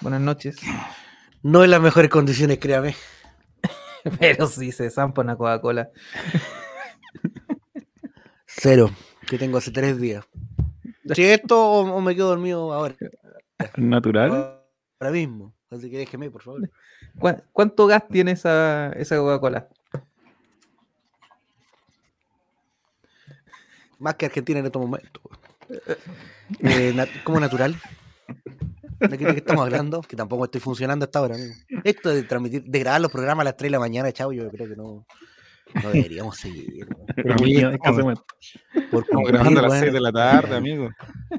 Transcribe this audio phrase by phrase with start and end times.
[0.00, 0.56] Buenas noches.
[1.42, 2.94] No en las mejores condiciones, créame.
[4.18, 5.90] Pero sí se zampa una Coca-Cola.
[8.46, 8.90] Cero,
[9.26, 10.24] que tengo hace tres días.
[11.14, 12.94] Si esto o, o me quedo dormido ahora.
[13.76, 14.60] Natural.
[15.00, 15.54] Ahora mismo.
[15.70, 16.70] Así que déjeme, por favor.
[17.18, 19.68] ¿Cuá- ¿Cuánto gas tiene esa, esa Coca-Cola?
[23.98, 25.22] Más que Argentina en estos momentos.
[26.60, 27.76] Eh, na- ¿Cómo natural?
[29.00, 30.00] ¿De qué, de qué estamos hablando?
[30.02, 31.34] Que tampoco estoy funcionando hasta ahora.
[31.36, 31.54] amigo.
[31.84, 34.48] Esto de transmitir, de grabar los programas a las 3 de la mañana, chavo, yo
[34.50, 35.06] creo que no,
[35.82, 36.86] no deberíamos seguir.
[37.16, 38.18] Pero Amigo, ¿qué hacemos?
[38.90, 39.82] Por Estamos cumplir, grabando a las weón.
[39.84, 40.90] 6 de la tarde, amigo.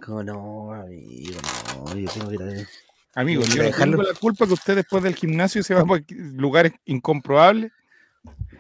[0.06, 1.40] ¿Cómo no, amigo?
[1.86, 2.68] No, yo tengo que ir a-
[3.14, 3.98] Amigo, Voy a yo no dejarlo.
[3.98, 7.72] tengo la culpa que usted después del gimnasio se va por lugares incomprobables.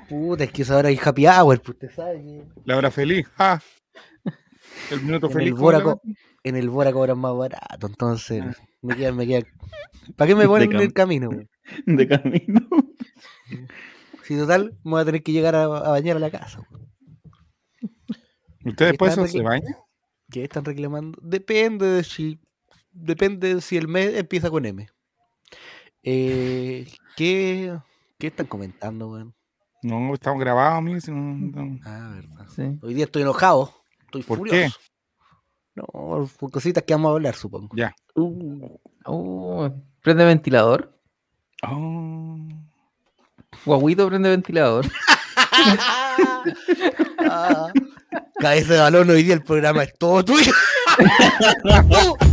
[0.09, 3.25] Puta, es que esa hora hay happy hour, pues usted sabe que La hora feliz.
[3.37, 3.59] Ah.
[4.89, 5.53] El minuto En feliz.
[5.57, 5.95] el
[6.43, 8.53] en el Bora cobran más barato, entonces Ah.
[8.81, 9.41] Me queda, me queda.
[10.15, 11.29] ¿Para qué me ponen en el camino?
[11.85, 12.61] De camino.
[14.23, 16.61] Si total, me voy a tener que llegar a, a bañar a la casa.
[16.71, 16.89] weón.
[18.63, 19.75] ¿Usted después se baña?
[20.29, 21.19] ¿Qué están reclamando?
[21.21, 22.39] Depende de si.
[22.93, 24.87] Depende de si el mes empieza con M.
[26.03, 27.77] Eh, ¿qué,
[28.17, 29.33] ¿Qué están comentando, weón?
[29.83, 30.99] No, estamos grabados, amigo.
[31.01, 32.47] si no- no- Ah, verdad.
[32.55, 32.79] Sí.
[32.81, 33.73] Hoy día estoy enojado.
[34.05, 34.77] Estoy ¿Por furioso.
[35.75, 37.75] No, por cositas que vamos a hablar, supongo.
[37.75, 37.95] Ya.
[38.15, 39.69] Uh,
[40.01, 40.97] ¿Prende ventilador?
[41.63, 42.37] Oh.
[43.65, 44.85] Guaguito prende ventilador.
[47.23, 47.67] Ah,
[48.39, 50.51] cabeza de balón, hoy día el programa es todo tuyo.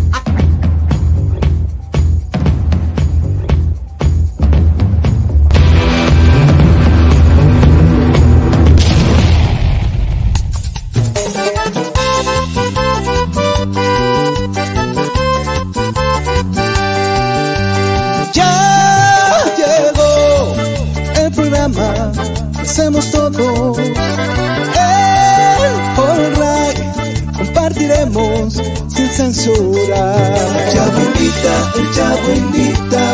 [29.45, 33.05] chavo invita, el chavo invita,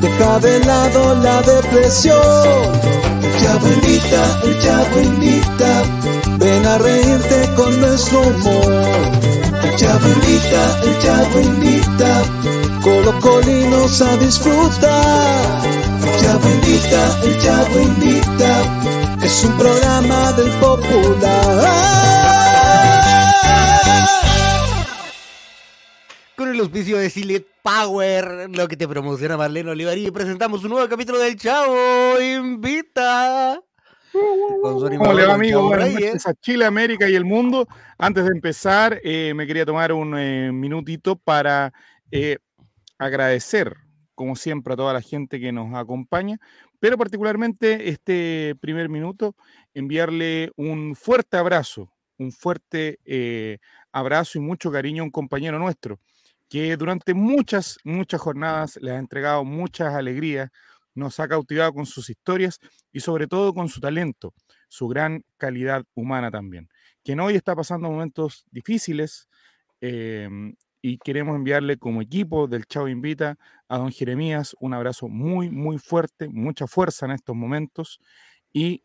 [0.00, 2.96] deja de lado la depresión.
[3.56, 5.82] Invita, el chavo invita,
[6.38, 8.72] ven a reírte con nuestro humor.
[10.06, 12.22] Invita, el chavo invita,
[12.82, 15.66] colocolinos a disfrutar.
[16.44, 22.15] Invita, el chavo invita, es un programa del popular.
[26.56, 31.18] El auspicio de Silet Power, lo que te promociona Marlene Olivarí, presentamos un nuevo capítulo
[31.18, 33.60] del Chavo Invita.
[34.10, 35.64] ¿Cómo le va, amigo?
[35.64, 37.68] Buenas noches a Chile, América y el mundo.
[37.98, 41.74] Antes de empezar, eh, me quería tomar un eh, minutito para
[42.10, 42.38] eh,
[42.96, 43.76] agradecer,
[44.14, 46.38] como siempre, a toda la gente que nos acompaña,
[46.80, 49.36] pero particularmente este primer minuto,
[49.74, 53.58] enviarle un fuerte abrazo, un fuerte eh,
[53.92, 56.00] abrazo y mucho cariño a un compañero nuestro
[56.48, 60.50] que durante muchas, muchas jornadas le ha entregado muchas alegrías,
[60.94, 62.58] nos ha cautivado con sus historias
[62.92, 64.32] y sobre todo con su talento,
[64.68, 66.68] su gran calidad humana también.
[67.04, 69.28] Quien hoy está pasando momentos difíciles
[69.80, 70.28] eh,
[70.80, 73.36] y queremos enviarle como equipo del Chavo Invita
[73.68, 78.00] a don Jeremías un abrazo muy, muy fuerte, mucha fuerza en estos momentos
[78.52, 78.82] y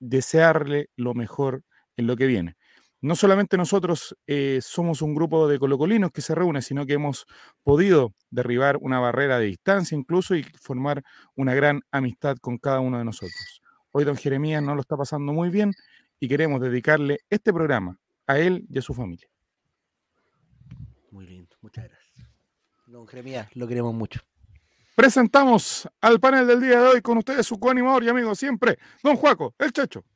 [0.00, 1.62] desearle lo mejor
[1.96, 2.56] en lo que viene.
[3.04, 7.26] No solamente nosotros eh, somos un grupo de colocolinos que se reúne, sino que hemos
[7.62, 11.02] podido derribar una barrera de distancia incluso y formar
[11.36, 13.60] una gran amistad con cada uno de nosotros.
[13.90, 15.72] Hoy don Jeremías no lo está pasando muy bien
[16.18, 19.28] y queremos dedicarle este programa a él y a su familia.
[21.10, 22.26] Muy lindo, muchas gracias.
[22.86, 24.22] Don Jeremías, lo queremos mucho.
[24.96, 29.16] Presentamos al panel del día de hoy con ustedes su coanimador y amigo siempre, don
[29.16, 30.06] Juaco, el Checho.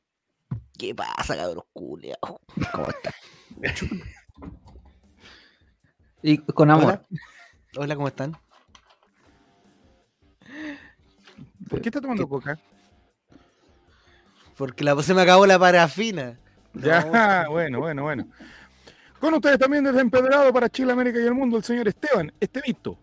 [0.78, 2.38] ¿Qué pasa, cabros culiados?
[2.72, 3.12] ¿Cómo están?
[6.22, 6.84] Y con amor.
[6.84, 7.06] Hola.
[7.76, 8.36] Hola, ¿cómo están?
[11.68, 12.58] ¿Por qué está tomando coca?
[14.56, 16.38] Porque la, se me acabó la parafina.
[16.74, 18.28] Ya, bueno, bueno, bueno.
[19.18, 22.96] Con ustedes también desde Empedrado para Chile, América y el mundo, el señor Esteban Estevito.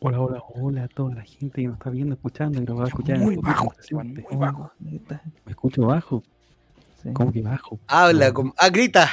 [0.00, 2.84] Hola, hola, hola a toda la gente que nos está viendo, escuchando y nos va
[2.84, 3.18] a escuchar.
[3.18, 3.72] Muy bajo.
[3.80, 4.72] Esteban, muy bajo.
[4.78, 6.22] Me escucho bajo.
[7.04, 7.12] Sí.
[7.12, 7.78] ¿Cómo que bajo?
[7.86, 8.52] Habla, con...
[8.56, 9.08] ah, grita.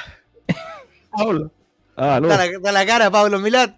[1.11, 1.51] Hola.
[1.95, 2.27] Aló.
[2.29, 3.77] Da la, cara, Pablo Milán.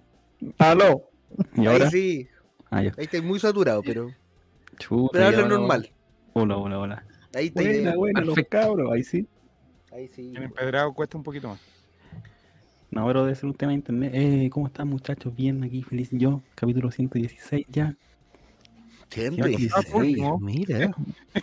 [0.59, 1.09] Aló.
[1.55, 1.85] ¿Y ahora?
[1.85, 2.27] Ahí sí.
[2.69, 2.93] Ah, ya.
[2.97, 4.11] Ahí estoy muy saturado, pero,
[4.77, 5.91] Chuta, pero habla normal.
[6.33, 7.05] Hola, hola, hola.
[7.35, 7.63] Ahí está.
[7.63, 9.27] Buena, buena, los cabros, ahí sí.
[9.91, 10.31] Ahí sí.
[10.35, 11.59] En Empedrado cuesta un poquito más.
[12.91, 14.11] No, pero debe ser un tema de internet.
[14.13, 15.35] Eh, ¿Cómo están muchachos?
[15.35, 16.43] Bien, aquí feliz yo.
[16.53, 17.95] Capítulo 116 ya.
[19.09, 20.39] 116, último.
[20.39, 20.95] mira.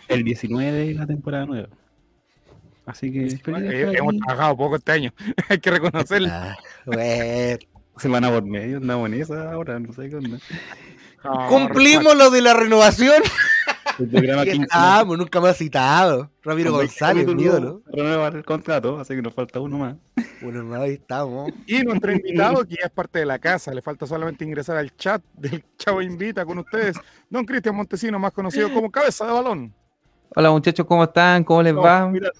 [0.07, 1.67] El 19 de la temporada nueva.
[2.85, 5.13] Así que Eh, hemos trabajado poco este año,
[5.49, 6.29] hay que reconocerlo.
[6.31, 6.57] Ah.
[7.97, 10.37] Semana por medio, andamos en esa ahora, no sé qué onda.
[11.23, 13.21] No, Cumplimos lo de la renovación.
[13.99, 16.31] El programa Aquí 15, estamos, nunca más citado.
[16.41, 17.83] Ramiro González, mi 20 ídolo.
[17.93, 19.97] Renovar el contrato, así que nos falta uno más.
[20.41, 21.51] Bueno, no, ahí estamos.
[21.67, 24.95] Y nuestro invitado, que ya es parte de la casa, le falta solamente ingresar al
[24.95, 26.99] chat del Chavo Invita con ustedes,
[27.29, 29.75] don Cristian Montesino, más conocido como Cabeza de Balón.
[30.35, 31.43] Hola muchachos, ¿cómo están?
[31.43, 32.07] ¿Cómo les No, va?
[32.07, 32.31] mira,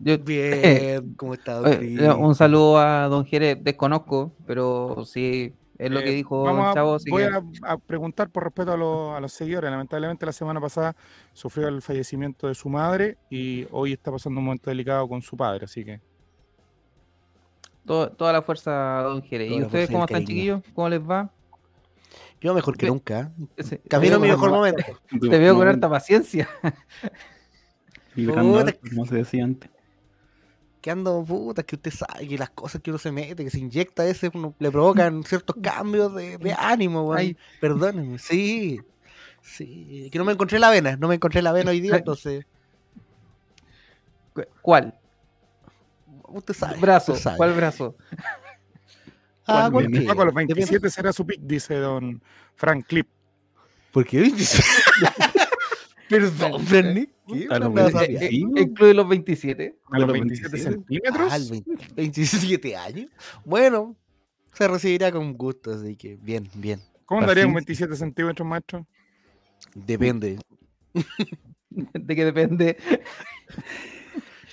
[0.00, 1.54] Yo- Bien, ¿cómo está?
[1.54, 2.00] don eh, Cris?
[2.18, 6.74] un saludo a Don Jerez, desconozco, pero sí, es lo que eh, dijo vamos a-
[6.74, 6.96] chavo.
[7.10, 7.28] voy que-
[7.64, 9.70] a, a preguntar por respeto a, los- a los seguidores.
[9.70, 10.94] Lamentablemente la semana pasada
[11.32, 15.36] sufrió el fallecimiento de su madre y hoy está pasando un momento delicado con su
[15.36, 16.00] padre, así que
[17.84, 19.48] to- toda la fuerza Don Jerez.
[19.48, 20.26] Toda ¿Y ustedes cómo están, cariño.
[20.28, 20.62] chiquillos?
[20.74, 21.30] ¿Cómo les va?
[22.40, 23.32] Yo mejor que nunca.
[23.56, 24.82] Ese- Camino a mi mejor momento.
[25.20, 26.48] Te veo con harta paciencia.
[28.14, 29.70] Vibrando Puta alto, como se decía antes.
[30.80, 33.58] Que ando, puta, que usted sabe que las cosas que uno se mete, que se
[33.60, 37.36] inyecta a veces, uno, le provocan ciertos cambios de, de ánimo, weón.
[37.60, 38.80] Perdónenme, sí.
[39.40, 42.44] Sí, que no me encontré la vena, no me encontré la vena hoy día, entonces,
[44.32, 44.94] Cu- ¿Cuál?
[46.28, 46.78] usted sabe.
[46.78, 47.12] Brazo.
[47.12, 47.36] usted sabe.
[47.36, 47.94] ¿Cuál brazo?
[49.46, 52.22] Ah, ¿Cuál a los Depende- 27 será su pick, dice don
[52.54, 53.08] Frank Clip.
[53.92, 54.64] ¿Por qué 27?
[56.12, 57.06] Perdón, Ferni.
[57.26, 57.46] ¿Qué?
[57.48, 57.92] A los Andaba 27.
[57.92, 58.56] sabiendo.
[58.56, 59.78] Eh, eh, ¿Incluye los 27?
[59.90, 60.76] A los los 27 27.
[60.76, 61.32] centímetros.
[61.32, 63.10] Ah, el 20 27 años.
[63.44, 63.96] Bueno,
[64.52, 66.80] se recibirá con gusto, así que bien, bien.
[67.06, 67.86] ¿Cómo andaría con Paciencia.
[67.86, 68.86] 27 centímetros, maestro?
[69.74, 70.38] Depende.
[71.70, 72.76] ¿De qué depende?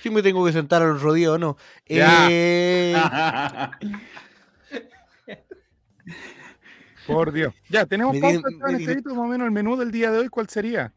[0.02, 1.56] Si me tengo que sentar a los rodillos o no.
[1.86, 2.28] Ya.
[2.30, 2.96] Eh,
[7.06, 7.52] Por Dios.
[7.68, 10.94] Ya, tenemos Estevito, más o menos el menú del día de hoy, ¿cuál sería?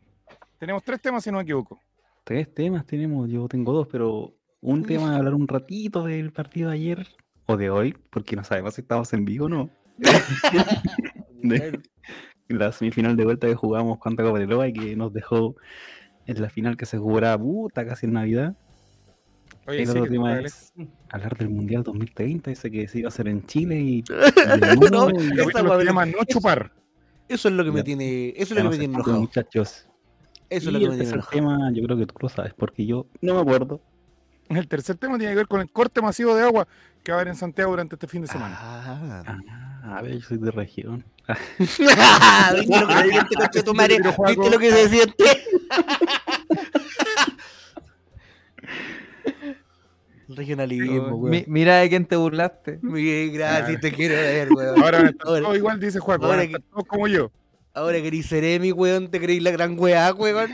[0.63, 1.77] Tenemos tres temas, si no me equivoco.
[2.24, 6.69] Tres temas tenemos, yo tengo dos, pero un tema de hablar un ratito del partido
[6.69, 7.07] de ayer
[7.48, 9.69] o de hoy, porque no sabemos si estamos en vivo o no.
[11.42, 11.81] De
[12.48, 15.57] la semifinal de vuelta que jugamos contra Cobreloa y que nos dejó
[16.27, 18.56] en la final que se jugará puta casi en Navidad.
[19.68, 20.71] Oye, el sí, otro tema es
[21.09, 24.04] hablar del Mundial 2030, ese que se iba a hacer en Chile y...
[24.94, 25.09] No,
[25.83, 26.71] llama No Chupar.
[27.27, 29.19] Eso es lo que me tiene, eso es lo que no me tiene enojado.
[29.19, 29.89] muchachos.
[30.58, 32.54] Eso es lo que el me tiene tercer tema, yo creo que tú lo sabes,
[32.54, 33.82] porque yo no me acuerdo.
[34.50, 36.68] El tercer tema tiene que ver con el corte masivo de agua
[37.04, 38.56] que va a haber en Santiago durante este fin de semana.
[38.60, 39.24] Ah.
[39.84, 41.04] Ah, a ver, yo soy de región.
[41.58, 41.84] ¿Viste
[42.80, 43.98] lo que se siente, concha tu madre?
[44.28, 45.24] ¿Viste lo que se siente?
[50.30, 51.44] Regionalismo, weón.
[51.48, 52.80] mira de quién te burlaste.
[52.82, 54.82] Miguel, gracias, te quiero ver, weón.
[54.84, 57.32] Ahora Ahora- igual, dice Juaco, ahora van a que- estar todos como yo.
[57.74, 60.52] Ahora querís ser mi weón, te creís la gran weá, weón.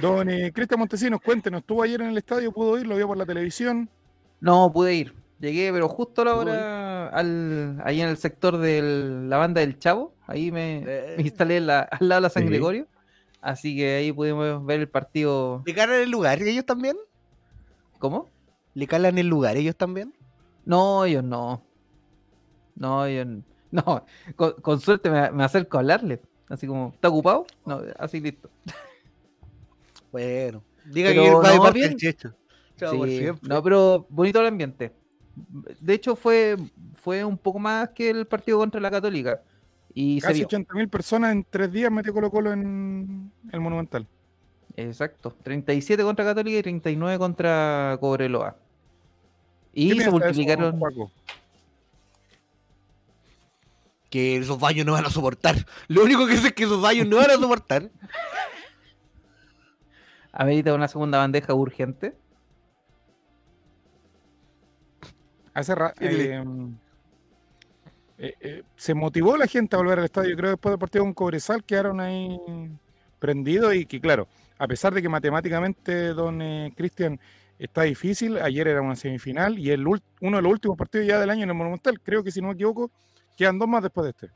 [0.00, 2.52] Don eh, Cristian Montesinos, cuéntenos, ¿estuvo ayer en el estadio?
[2.52, 2.86] ¿Pudo ir?
[2.86, 3.88] ¿Lo vio por la televisión?
[4.40, 5.14] No, pude ir.
[5.40, 8.80] Llegué, pero justo a la hora, al, ahí en el sector de
[9.28, 10.14] la banda del Chavo.
[10.26, 11.14] Ahí me, Eh.
[11.16, 12.48] me instalé la- al lado de la San Sí.
[12.48, 12.86] Gregorio.
[13.40, 15.62] Así que ahí pudimos ver el partido.
[15.66, 16.96] ¿Le calan el lugar ellos también?
[17.98, 18.30] ¿Cómo?
[18.74, 20.14] ¿Le calan el lugar ellos también?
[20.64, 21.60] No, ellos no.
[22.74, 24.04] No, n- no.
[24.36, 26.20] Con, con suerte me, me acerco a hablarle.
[26.48, 27.46] Así como, ¿está ocupado?
[27.64, 28.50] No, así listo.
[30.10, 31.98] Bueno, diga Pero que va de no, bien.
[31.98, 33.48] Sí, siempre.
[33.48, 34.92] no, pero bonito el ambiente.
[35.80, 36.56] De hecho, fue,
[36.94, 39.42] fue un poco más que el partido contra la Católica.
[39.94, 40.48] Y Casi vio.
[40.48, 44.06] 80.000 personas en tres días metió Colo Colo en el Monumental.
[44.76, 45.34] Exacto.
[45.42, 48.56] 37 contra Católica y 39 contra Cobreloa.
[49.72, 50.80] ¿Qué Y se eso, multiplicaron.
[54.12, 55.56] Que esos baños no van a soportar.
[55.88, 57.90] Lo único que sé es que esos baños no van a soportar.
[60.32, 62.14] Amerita una segunda bandeja urgente.
[65.54, 66.34] Hace ra- Sí, dile.
[66.36, 66.44] eh,
[68.18, 70.36] eh, eh, se motivó la gente a volver al estadio.
[70.36, 72.38] Creo que después del partido con Cobresal quedaron ahí
[73.18, 74.28] prendidos y que, claro,
[74.58, 77.18] a pesar de que matemáticamente, don eh, Cristian,
[77.58, 81.18] está difícil, ayer era una semifinal y el ult- uno de los últimos partidos ya
[81.18, 81.98] del año en el Monumental.
[82.00, 82.90] Creo que, si no me equivoco,
[83.36, 84.30] quedan dos más después de este.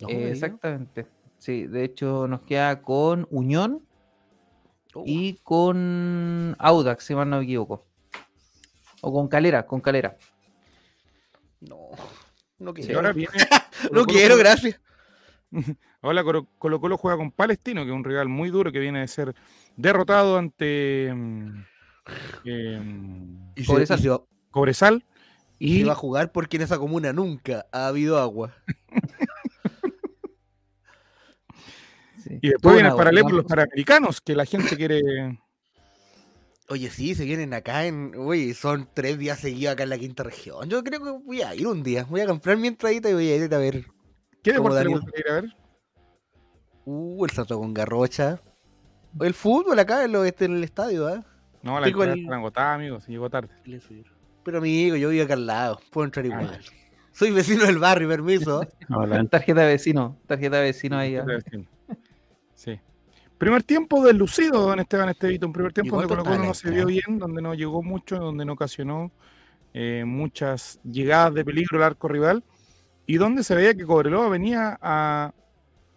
[0.00, 1.06] No, Eh, exactamente.
[1.38, 3.86] Sí, de hecho nos queda con Unión
[4.92, 7.86] Oh, y con Audax, si mal no me equivoco.
[9.02, 10.16] O con Calera, con Calera.
[11.60, 11.90] No,
[12.58, 12.96] no quiero.
[12.96, 13.32] ahora viene.
[13.92, 14.80] No quiero, juega- gracias.
[16.02, 19.00] Ahora Colo Colo Colo juega con Palestino, que es un rival muy duro que viene
[19.00, 19.34] de ser
[19.76, 21.12] derrotado ante
[22.44, 22.50] Y
[23.60, 25.04] y se va, Cobresal
[25.60, 28.52] y va a jugar porque en esa comuna nunca ha habido agua.
[32.22, 32.38] Sí.
[32.42, 35.00] Y después viene el paralelo los panamericanos, que la gente quiere.
[36.68, 38.14] Oye, sí, se vienen acá en.
[38.14, 40.68] Uy, son tres días seguidos acá en la quinta región.
[40.68, 42.04] Yo creo que voy a ir un día.
[42.04, 43.86] Voy a comprar mi entradita y voy a ir a ver.
[44.42, 45.00] ¿Qué deporte le Daniel.
[45.00, 45.56] gustaría ir a ver?
[46.84, 48.40] Uh, el salto con garrocha.
[49.18, 51.24] El fútbol acá en, lo, este, en el estadio, ¿ah?
[51.62, 53.48] No, la entrada el- está agotada, amigo, se llegó tarde.
[54.44, 55.80] Pero amigo, yo vivo acá al lado.
[55.90, 56.60] Puedo entrar Ah, igual.
[57.12, 58.66] Soy vecino del barrio, permiso.
[59.30, 61.16] Tarjeta de vecino, tarjeta de vecino ahí.
[61.16, 61.24] ah.
[62.54, 62.78] Sí.
[63.38, 65.46] Primer tiempo del lucido, don Esteban Estevito.
[65.46, 68.44] Un primer tiempo donde Colo Colo no se vio bien, donde no llegó mucho, donde
[68.44, 69.10] no ocasionó
[69.72, 72.44] eh, muchas llegadas de peligro al arco rival
[73.06, 75.32] y donde se veía que Cobreloa venía a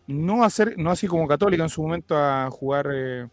[0.07, 3.27] no hacer, no así como Católica en su momento a jugar eh,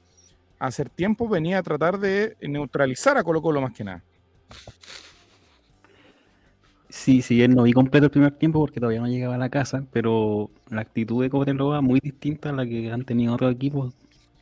[0.59, 4.03] a hacer tiempo, venía a tratar de neutralizar a Colo Colo más que nada.
[6.89, 9.49] Sí, si bien no vi completo el primer tiempo porque todavía no llegaba a la
[9.49, 13.95] casa, pero la actitud de Cobreloa muy distinta a la que han tenido otros equipos,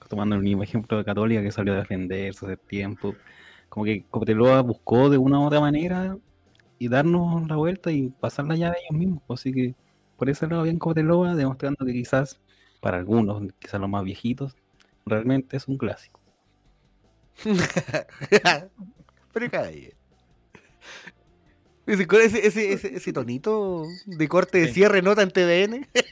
[0.09, 3.15] tomando el mismo ejemplo de Católica que salió a defenderse hace tiempo.
[3.69, 6.17] Como que Cobreloa buscó de una u otra manera
[6.79, 9.23] y darnos la vuelta y pasar la llave ellos mismos.
[9.29, 9.75] Así que
[10.17, 12.41] por ese lado bien Cobreloa, demostrando que quizás
[12.81, 14.57] para algunos, quizás los más viejitos,
[15.07, 16.21] realmente es un clásico.
[19.33, 19.49] Pero.
[19.49, 19.98] Ese, con
[21.87, 22.07] ese,
[22.47, 24.75] ese, ese, ese tonito de corte de Sí.
[24.75, 25.89] cierre nota en TVN.
[25.93, 26.05] ¿Qué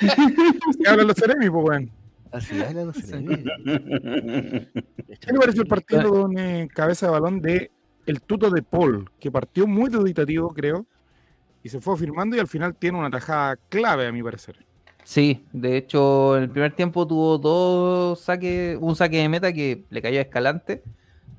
[0.88, 1.90] hablan los Ceremi, pues, weón?
[2.32, 3.22] Así habla, no sé.
[5.20, 7.70] ¿Qué le pareció el partido, don eh, cabeza de balón de
[8.06, 10.86] el tuto de Paul, que partió muy duditativo, creo,
[11.62, 14.56] y se fue firmando y al final tiene una tajada clave, a mi parecer.
[15.04, 19.84] Sí, de hecho, en el primer tiempo tuvo dos saques, un saque de meta que
[19.90, 20.82] le cayó a Escalante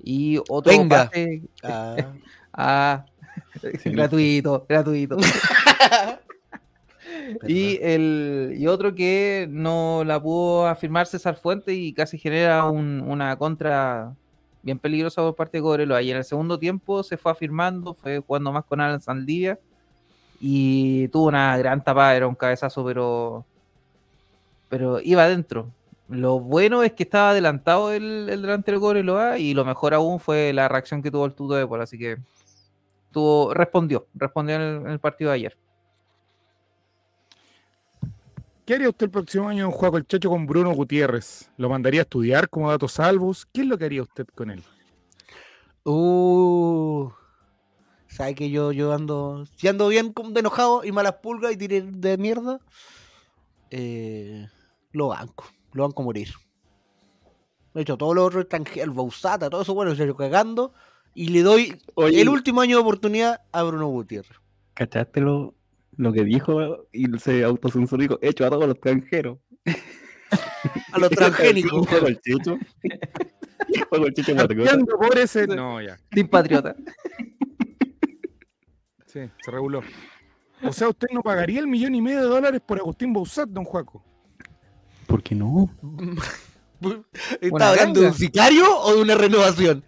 [0.04, 1.06] y otro Venga.
[1.06, 1.96] pase Ah.
[2.54, 3.06] a
[3.86, 5.18] gratuito, gratuito.
[7.48, 13.02] Y el y otro que no la pudo afirmar César Fuente y casi genera un-
[13.06, 14.14] una contra
[14.64, 16.02] bien peligrosa por parte de Cobreloa.
[16.02, 19.60] Y en el segundo tiempo se fue afirmando, fue jugando más con Alan Saldivia
[20.40, 23.46] y tuvo una gran tapada, era un cabezazo, pero
[24.70, 25.70] pero iba adentro.
[26.12, 30.20] Lo bueno es que estaba adelantado el, el delantero de Cobreloa y lo mejor aún
[30.20, 32.18] fue la reacción que tuvo el tuto de Paul, así que
[33.12, 35.58] tuvo, respondió, respondió en el, en el partido de ayer.
[38.66, 41.50] ¿Qué haría usted el próximo año en Juego el Checho con Bruno Gutiérrez?
[41.58, 43.48] ¿Lo mandaría a estudiar como datos salvos?
[43.54, 44.64] ¿Qué es lo que haría usted con él?
[45.84, 47.10] Uh.
[48.08, 49.46] ¿Sabes que yo, yo ando.
[49.56, 52.60] Si ando bien como de enojado y malas pulgas y tiré de mierda.
[53.72, 54.48] eh,
[54.92, 55.46] lo banco.
[55.74, 56.30] Lo banco a morir.
[57.74, 60.74] De hecho, todos los otros extranjeros, el Bausata, todo eso, bueno, se lo cagando.
[61.14, 64.42] Y le doy Oye, el último año de oportunidad a Bruno Gutiérrez.
[64.74, 65.54] ¿cachaste lo,
[65.98, 68.02] lo que dijo y se autocensuró?
[68.02, 69.38] Dijo, hecho a todos los extranjeros.
[70.94, 71.88] A los transgénicos.
[71.88, 72.58] Juego el chicho.
[73.90, 74.36] Juego el chicho
[74.98, 75.48] por ese.
[75.48, 75.98] No, ya.
[76.10, 76.76] Team Patriota.
[79.06, 79.82] Sí, se reguló.
[80.64, 83.66] O sea, usted no pagaría el millón y medio de dólares por Agustín Bouzat, don
[83.66, 84.04] Juaco.
[85.12, 85.70] ¿Por qué no?
[87.42, 89.84] ¿Está hablando de un sicario o de una renovación?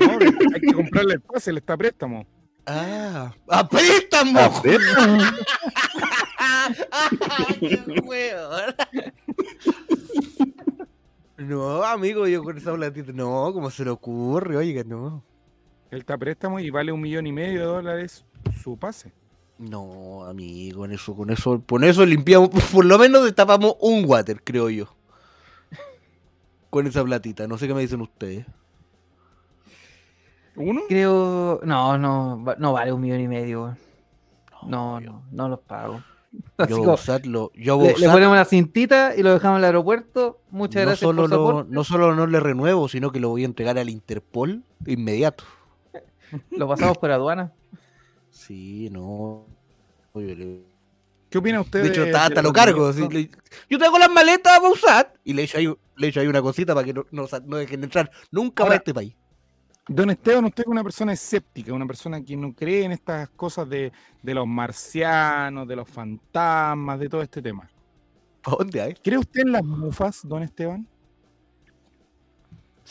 [0.00, 0.18] No,
[0.52, 2.26] hay que comprarle el pase, le está préstamo.
[2.66, 4.40] Ah, ¡a préstamo!
[4.40, 4.62] A
[7.60, 8.74] ¡Qué weón!
[11.38, 13.12] No, amigo, yo con esa platita.
[13.12, 14.56] No, ¿cómo se le ocurre?
[14.56, 15.22] Oiga, no.
[15.92, 18.24] Él está a préstamo y vale un millón y medio de dólares
[18.60, 19.12] su pase.
[19.62, 24.42] No, amigo, con eso, con eso, con eso limpiamos, por lo menos destapamos un water,
[24.42, 24.86] creo yo.
[26.68, 28.44] Con esa platita, no sé qué me dicen ustedes.
[30.56, 30.82] ¿Uno?
[30.88, 31.60] Creo.
[31.64, 33.62] No, no, no vale un millón y medio.
[33.62, 33.78] weón.
[34.66, 36.02] No, no, no los pago.
[36.68, 39.64] Yo voy a usarlo, yo voy a le, ponemos la cintita y lo dejamos en
[39.64, 40.40] el aeropuerto.
[40.50, 41.74] Muchas no gracias solo, por su lo, aporte.
[41.74, 45.44] no solo no le renuevo, sino que lo voy a entregar al Interpol de inmediato.
[46.50, 47.52] Lo pasamos por aduana.
[48.32, 49.46] Sí, no.
[50.14, 50.72] Oye, le-
[51.30, 52.86] ¿Qué opina usted De hecho, de- hasta, lo cargo.
[52.88, 53.30] así, le-
[53.70, 55.14] yo tengo las maletas para usar.
[55.24, 57.84] Y le echo ahí, le echo ahí una cosita para que no, no, no dejen
[57.84, 59.14] entrar nunca Ahora- para este país.
[59.88, 63.68] Don Esteban, usted es una persona escéptica, una persona que no cree en estas cosas
[63.68, 67.68] de, de los marcianos, de los fantasmas, de todo este tema.
[68.42, 68.94] ¿Para dónde hay?
[68.94, 70.86] ¿Cree usted en las mufas, don Esteban?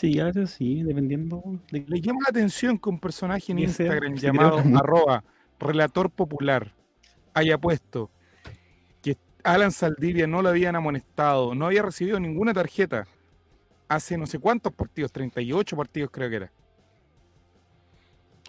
[0.01, 1.41] Sí, a veces sí, dependiendo
[1.71, 5.23] de Le llama la atención que un personaje en sea, Instagram sí, llamado creo arroba
[5.59, 6.73] relator popular
[7.33, 8.09] haya puesto
[9.01, 13.07] que Alan Saldivia no lo habían amonestado, no había recibido ninguna tarjeta
[13.87, 16.51] hace no sé cuántos partidos, 38 partidos creo que era.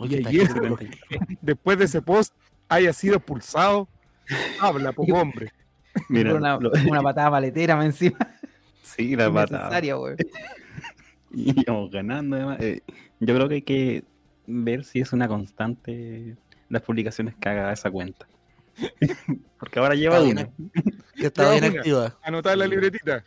[0.01, 0.49] Oye, Y ayer-.
[1.43, 2.35] Después de ese post
[2.69, 3.89] haya sido expulsado,
[4.61, 5.53] habla, poco hombre.
[6.09, 8.17] Mira, una, lo- una patada maletera más encima.
[8.83, 9.69] sí, la patada.
[11.67, 12.61] Íbamos ganando además.
[12.61, 12.83] Eh,
[13.21, 14.05] yo creo que hay que
[14.47, 16.37] ver si es una constante
[16.69, 18.27] las publicaciones que haga esa cuenta.
[19.59, 20.51] Porque ahora lleva Está una.
[21.15, 22.19] Que está bien activa.
[22.23, 23.25] Anotar la libretita.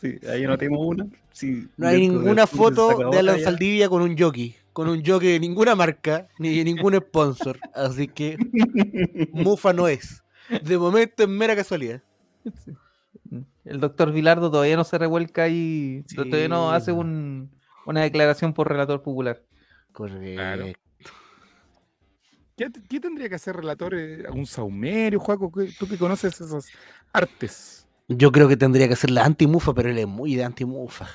[0.00, 1.06] Sí, ahí no tenemos una.
[1.32, 3.40] Sí, No hay ninguna foto de Alan.
[3.40, 4.54] Saldivia con un jockey.
[4.72, 7.58] Con un jockey de ninguna marca, ni de ningún sponsor.
[7.74, 8.36] Así que
[9.32, 10.22] Mufa no es.
[10.62, 12.02] De momento es mera casualidad.
[13.64, 16.16] El doctor Vilardo todavía no se revuelca y Sí.
[16.16, 17.50] todavía no hace un-
[17.86, 19.42] una declaración por relator popular.
[19.92, 20.78] Correcto.
[22.56, 23.94] ¿Qué, qué tendría que hacer relator?
[23.94, 25.50] eh, ¿Un saumerio, Juaco?
[25.50, 26.68] ¿Qué- Tú que conoces esas
[27.12, 27.86] artes.
[28.08, 31.06] Yo creo que tendría que ser la anti-mufa, pero él es muy de anti-mufa.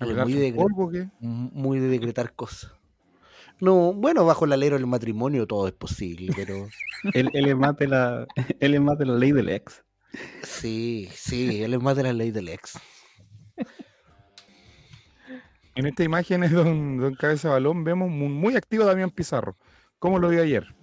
[0.00, 1.08] ¿A Él es pegarse muy de, polvo qué?
[1.20, 2.72] muy de decretar cosas.
[3.58, 6.68] No, bueno, bajo el alero del matrimonio todo es posible, pero
[7.14, 8.26] Él, él es más de la,
[8.60, 9.82] él es más de la ley del ex.
[10.42, 12.78] Sí, sí, él es más de la ley del ex.
[15.74, 19.56] En esta imagen es don, don Cabeza Balón, vemos muy, muy activo a Damián Pizarro.
[19.98, 20.74] ¿Cómo lo vi ayer?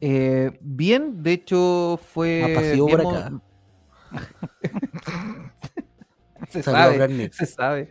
[0.00, 2.40] Eh, bien, de hecho fue.
[2.42, 3.32] Más pasivo bien por acá.
[6.50, 7.88] se sabe, se sabe,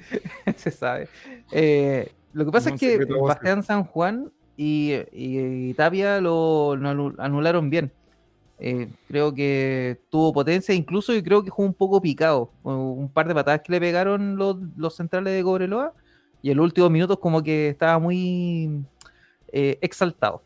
[0.56, 1.10] se sabe.
[1.51, 3.06] Eh, lo que pasa No, es que.
[3.06, 7.92] Bastián San Juan y, y Tapia lo, lo anu- anularon bien.
[8.58, 12.52] Eh, creo que tuvo potencia, incluso yo creo que jugó un poco picado.
[12.64, 15.94] Un par de patadas que le pegaron los, los centrales de Cobreloa
[16.42, 18.84] y en los últimos minutos como que estaba muy
[19.52, 20.42] eh, exaltado.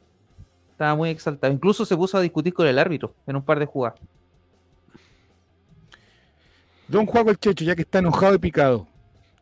[0.72, 1.54] Estaba muy exaltado.
[1.54, 4.00] Incluso se puso a discutir con el árbitro en un par de jugadas.
[6.88, 8.88] Don Juaco el Checho, ya que está enojado y picado.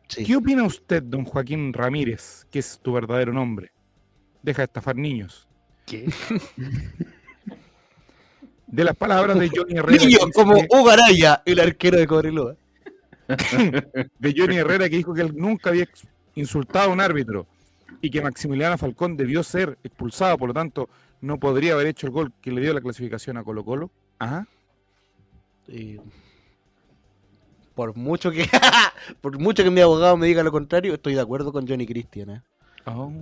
[0.08, 0.24] Sí.
[0.24, 3.70] ¿Qué opina usted, don Joaquín Ramírez, que es tu verdadero nombre?
[4.42, 5.48] Deja de estafar niños.
[5.86, 6.10] ¿Qué?
[8.68, 10.04] De las palabras de Johnny Herrera.
[10.04, 12.54] Niño como que- Hugo Araya, el arquero de Cobreloa.
[14.18, 15.86] de Johnny Herrera que dijo que él nunca había
[16.34, 17.46] insultado a un árbitro
[18.00, 20.88] y que Maximiliano Falcón debió ser expulsado, por lo tanto
[21.20, 23.90] no podría haber hecho el gol que le dio la clasificación a Colo Colo.
[24.18, 24.46] Ajá.
[25.68, 25.98] Eh,
[27.74, 28.46] por mucho que
[29.20, 32.30] por mucho que mi abogado me diga lo contrario, estoy de acuerdo con Johnny Cristian.
[32.30, 32.42] ¿eh?
[32.86, 33.12] Oh.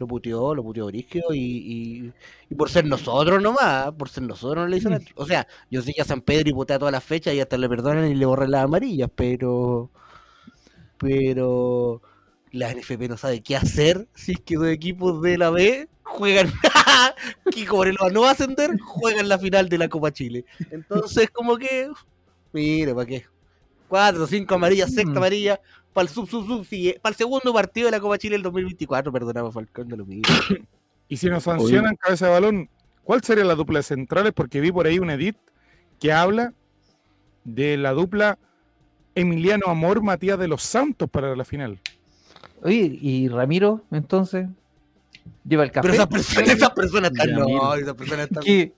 [0.00, 2.12] Lo puteó, lo puteó Brígido y, y,
[2.48, 5.92] y por ser nosotros nomás, por ser nosotros no le dicen O sea, yo sé
[5.92, 8.24] que a San Pedro y putea todas las fechas y hasta le perdonan y le
[8.24, 9.90] borran las amarillas, pero.
[10.98, 12.02] Pero.
[12.52, 16.52] La NFP no sabe qué hacer si es que dos equipos de la B juegan.
[17.52, 20.44] que Cobreloa no va a ascender, juegan la final de la Copa Chile.
[20.70, 21.90] Entonces, como que.
[22.52, 23.26] Mira, ¿para qué?
[23.90, 25.16] Cuatro, cinco amarillas, sexta Mm.
[25.16, 25.60] amarilla,
[25.92, 26.64] para el sub, sub, sub,
[27.02, 30.22] para el segundo partido de la Copa Chile del 2024, perdonaba Falcón de lo mismo.
[31.08, 32.68] Y si nos sancionan cabeza de balón,
[33.02, 34.32] ¿cuál sería la dupla de centrales?
[34.32, 35.36] Porque vi por ahí un edit
[35.98, 36.54] que habla
[37.42, 38.38] de la dupla
[39.16, 41.80] Emiliano Amor Matías de los Santos para la final.
[42.62, 44.46] Oye, ¿y Ramiro entonces?
[45.44, 45.88] ¿Lleva el café?
[45.88, 47.28] Pero esas personas, esas personas están.
[47.30, 48.42] Ya, No, personas están.
[48.44, 48.72] ¿Qué?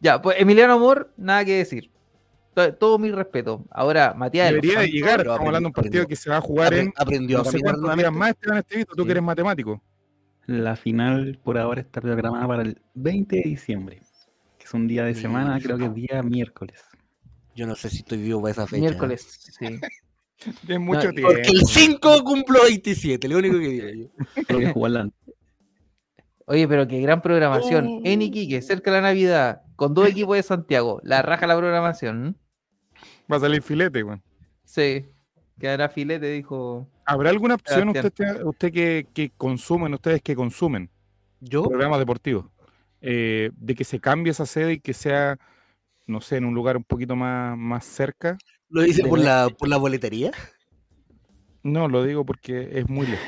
[0.00, 1.90] Ya, pues Emiliano Amor, nada que decir.
[2.56, 3.66] To- Todo mi respeto.
[3.70, 4.48] Ahora, Matías.
[4.48, 6.72] de Debería de llegar, estamos hablando de un partido aprendió- que se va a jugar
[6.72, 7.58] en Apre- aprendió no a sé
[8.10, 9.06] más, Esteban Estevito, tú Sí.
[9.06, 9.82] que eres matemático.
[10.46, 14.00] La final por ahora está programada para el 20 de diciembre,
[14.58, 16.82] que es un día de semana, creo que es día miércoles.
[17.54, 18.80] Yo no sé si estoy vivo para esa fecha.
[18.80, 19.20] Miércoles,
[19.58, 19.66] sí.
[20.68, 21.32] Es mucho No, tiempo.
[21.32, 24.44] Porque el 5 cumplo 27, lo único que digo yo.
[24.46, 25.08] Creo que jugarla
[26.46, 27.86] Oye, pero qué gran programación.
[27.86, 28.00] Oh.
[28.04, 31.00] En Iquique, cerca de la Navidad, con dos equipos de Santiago.
[31.02, 32.36] La raja la programación.
[33.30, 34.22] Va a salir filete, weón.
[34.64, 35.06] Sí.
[35.58, 36.86] Quedará filete, dijo.
[37.04, 40.90] ¿Habrá alguna opción usted, usted que, que consumen, ustedes que consumen
[41.40, 41.64] ¿Yo?
[41.64, 42.46] programas deportivos,
[43.00, 45.38] eh, de que se cambie esa sede y que sea,
[46.06, 48.36] no sé, en un lugar un poquito más, más cerca?
[48.68, 50.32] ¿Lo hice por la, por la boletería?
[51.62, 53.26] No, lo digo porque es muy lejos.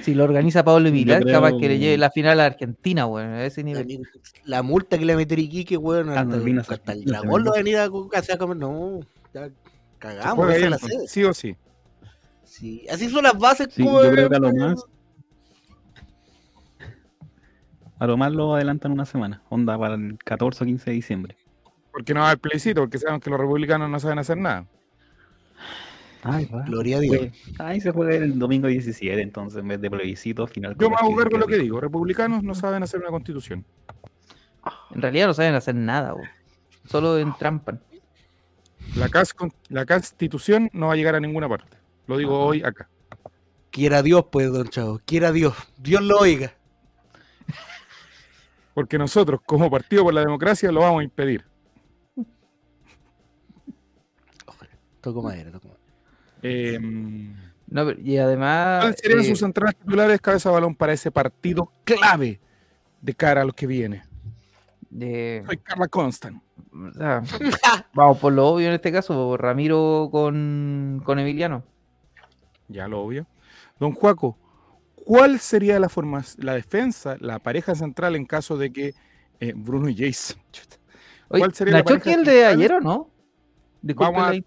[0.00, 3.30] Si lo organiza Pablo Milán, creo- capaz que le lleve la final a Argentina, weón,
[3.34, 4.00] a ese nivel.
[4.44, 7.60] La multa que le meter Iquique, weón, hasta, Malvinas hasta el dragón lo va a
[7.60, 7.88] venir a a
[8.38, 8.56] comer.
[8.56, 9.00] No,
[9.34, 9.50] ya
[9.98, 11.06] cagamos, la sede.
[11.06, 11.56] sí o sí.
[12.44, 13.68] Sí, así son las bases.
[13.70, 14.84] Sí, como yo creo que a lo más.
[17.98, 21.36] A lo más lo adelantan una semana, onda para el 14 o 15 de diciembre.
[21.92, 24.66] Porque no va a haber plebiscito, porque saben que los republicanos no saben hacer nada.
[26.24, 26.62] Ay, va.
[26.62, 27.16] Gloria a Dios.
[27.18, 30.76] Pues, Ahí se juega el domingo 17, entonces en vez de plebiscito, final.
[30.78, 31.80] Yo me hago con cargo de lo que digo.
[31.80, 33.64] Republicanos no saben hacer una constitución.
[34.94, 36.14] En realidad no saben hacer nada.
[36.84, 37.80] Solo entrampan.
[38.96, 41.76] La, cas- con- la constitución no va a llegar a ninguna parte.
[42.06, 42.88] Lo digo hoy acá.
[43.70, 45.00] Quiera Dios, pues, don Chavo.
[45.04, 45.54] Quiera Dios.
[45.78, 46.52] Dios lo oiga.
[48.74, 51.44] Porque nosotros, como Partido por la Democracia, lo vamos a impedir.
[55.00, 55.81] Toco madera, toco madera.
[56.42, 56.78] Eh,
[57.68, 58.80] No, y además.
[58.80, 62.40] ¿Cuáles serían eh, sus centrales titulares cabeza balón para ese partido clave
[63.00, 64.02] de cara a lo que viene?
[64.90, 66.42] de- Soy Carla Constant.
[67.94, 71.62] vamos por lo obvio en este caso, Ramiro con, con Emiliano.
[72.68, 73.26] Ya lo obvio.
[73.78, 74.38] Don Juaco,
[74.94, 78.94] ¿cuál sería la forma, la defensa, la pareja central en caso de que
[79.40, 80.36] eh, Bruno y.
[81.28, 83.10] Oye, ¿Cuál sería la ¿Nacho pareja el de ayer o no?
[83.82, 84.42] Vamos a, la-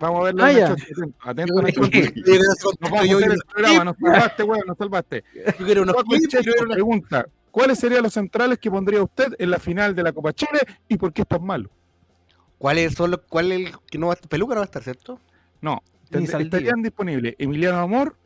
[0.00, 0.44] vamos a verlo.
[0.44, 0.52] Ah.
[0.52, 0.76] Nacho,
[1.20, 5.24] atento, Nos vamos a yo hacer el programa, nos salvaste, weón, nos salvaste.
[5.58, 9.94] yo quiero unos unos- pregunta, ¿cuáles serían los centrales que pondría usted en la final
[9.94, 11.70] de la Copa Chile y por qué es tan malo?
[12.56, 14.28] ¿Cuáles son los cuál es el que no va a estar?
[14.28, 15.20] Peluca no va a estar, ¿cierto?
[15.60, 18.16] No, estarían disponibles Emiliano Amor,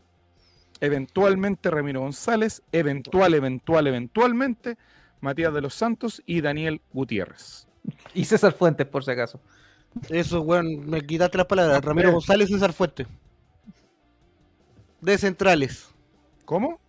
[0.81, 4.77] eventualmente Ramiro González, eventual, eventual, eventualmente
[5.20, 7.66] Matías de los Santos y Daniel Gutiérrez.
[8.14, 9.40] Y César Fuentes, por si acaso.
[10.09, 11.85] Eso, weón, me quitaste las palabras.
[11.85, 12.12] Ramiro eh.
[12.12, 13.07] González y César Fuerte.
[15.00, 15.90] De centrales.
[16.44, 16.81] ¿Cómo?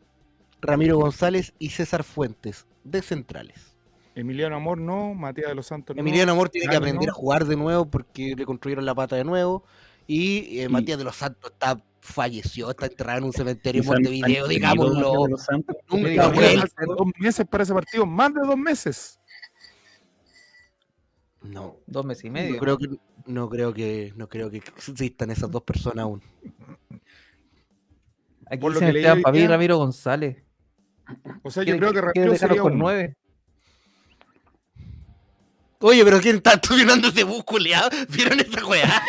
[0.62, 2.66] Ramiro González y César Fuentes.
[2.84, 3.76] De centrales.
[4.16, 6.02] Emiliano Amor no, Matías de los Santos no.
[6.02, 7.12] Emiliano Amor tiene que aprender no.
[7.12, 9.64] a jugar de nuevo porque le construyeron la pata de nuevo.
[10.06, 13.82] Y eh, Matías de los Santos está falleció, está enterrado en un cementerio
[14.48, 15.24] digámoslo.
[15.24, 15.76] de los Santos.
[15.90, 16.32] Nunca
[16.86, 19.20] dos meses para ese partido, más de dos meses.
[21.44, 22.60] No, Dos meses y no medio.
[22.60, 22.88] creo que
[23.26, 26.22] no creo que no creo que existan esas dos personas aún.
[28.48, 30.44] Aquí por lo que leí día- Ramiro González.
[31.44, 32.84] O sea, yo ¿Quiere- creo que Ramiro sería con uno.
[32.84, 33.18] nueve?
[35.80, 37.90] Oye, pero ¿quién está llenando ese bus culiado?
[38.10, 39.02] ¿Vieron esa weá?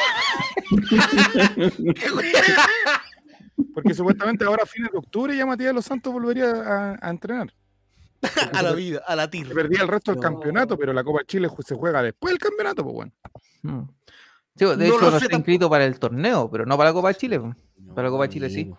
[3.73, 7.11] Porque supuestamente ahora a fines de octubre ya Matías de los Santos volvería a, a
[7.11, 7.53] entrenar.
[8.52, 9.54] a la vida, a la Se tirra.
[9.54, 10.28] perdía el resto del No.
[10.28, 13.12] campeonato, pero la Copa Chile ju- se juega después del campeonato, pues bueno.
[13.62, 13.88] Mm.
[14.56, 17.08] Sí, de No hecho, no está inscrito para el torneo, pero no para la Copa
[17.08, 17.40] de Chile.
[17.94, 18.72] Para la Copa Chile, sí.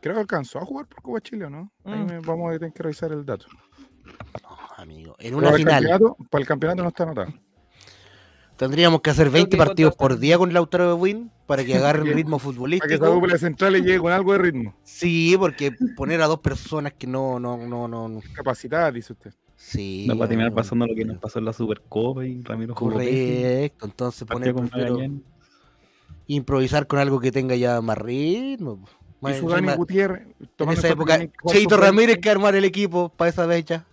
[0.00, 1.72] Creo que alcanzó a jugar por Copa Chile, ¿o no?
[1.84, 2.06] Ahí Mm.
[2.06, 3.46] me- vamos a tener que revisar el dato.
[4.42, 5.14] No, amigo.
[5.18, 7.32] En una para el final campeonato- para el campeonato no está anotado.
[8.60, 12.04] Tendríamos que hacer 20 que partidos por día con Lautaro de Win para que agarren
[12.04, 12.16] Bien.
[12.16, 13.06] ritmo Para que esa futbolístico.
[13.06, 14.74] dupla de centrales llegue con algo de ritmo.
[14.84, 18.06] Sí, porque poner a dos personas que no, no, no, no.
[18.08, 19.32] no- Capacidad, dice usted.
[19.56, 20.04] Sí.
[20.06, 22.74] No va a terminar pasando lo que nos pasó en la Supercopa y Ramiro.
[22.74, 24.54] Correcto, entonces poner
[26.26, 28.84] improvisar con algo que tenga ya más ritmo.
[29.20, 30.22] Más y su encima, Dani Gutiérrez.
[30.58, 33.84] en esa época, Cheito Ramírez que armar el equipo para esa fecha.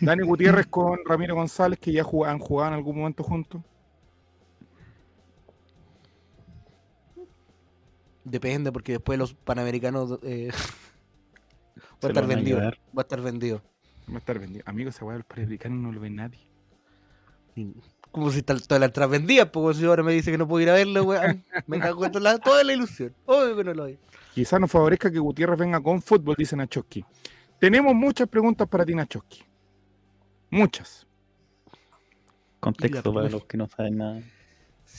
[0.00, 3.62] Dani Gutiérrez con Ramiro González, que ya jug- han jugado en algún momento juntos.
[8.24, 10.48] Depende, porque después los panamericanos eh,
[12.02, 12.58] va a estar a vendido.
[12.58, 12.78] llevar.
[12.96, 13.62] Va a estar vendido.
[14.10, 14.62] Va a estar vendido.
[14.66, 16.40] Amigo, esa weá del Panamericano no lo ve nadie.
[18.10, 20.62] Como si tal- todas las entradas vendían, pues si ahora me dice que no puedo
[20.62, 21.44] ir a verlo, weón.
[21.66, 23.14] Me cago en toda la, toda la ilusión.
[23.26, 23.98] Obvio que no lo hay.
[24.34, 27.04] Quizás nos favorezca que Gutiérrez venga con fútbol, dice Nachoski.
[27.60, 29.42] Tenemos muchas preguntas para ti, Nachoski.
[30.54, 31.06] Muchas.
[32.60, 34.20] Contexto para los que no saben nada.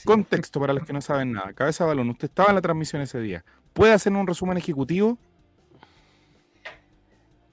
[0.04, 1.52] Contexto para los que no saben nada.
[1.54, 3.42] Cabeza balón, usted estaba en la transmisión ese día.
[3.72, 5.18] ¿Puede hacer un resumen ejecutivo?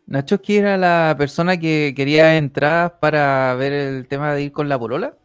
[0.05, 4.67] Nacho, que era la persona que quería entrar para ver el tema de ir con
[4.67, 5.15] la polola.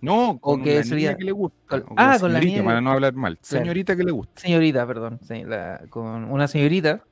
[0.00, 1.08] No, con qué la sería?
[1.10, 1.80] niña que le gusta.
[1.80, 2.64] Con- ah, la con la niña.
[2.64, 3.38] para no hablar mal.
[3.38, 3.64] Claro.
[3.64, 4.40] Señorita que le gusta.
[4.40, 5.18] Señorita, perdón.
[5.26, 7.02] sí, la- con una señorita.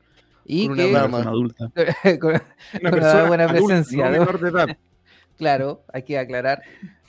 [0.45, 1.09] Y Con una que, dama.
[1.19, 1.71] Persona adulta.
[2.21, 2.43] con-
[2.81, 4.11] Una persona buena adulta, presencia, ¿no?
[4.13, 4.69] menor de edad.
[5.41, 6.63] claro, hay que aclarar.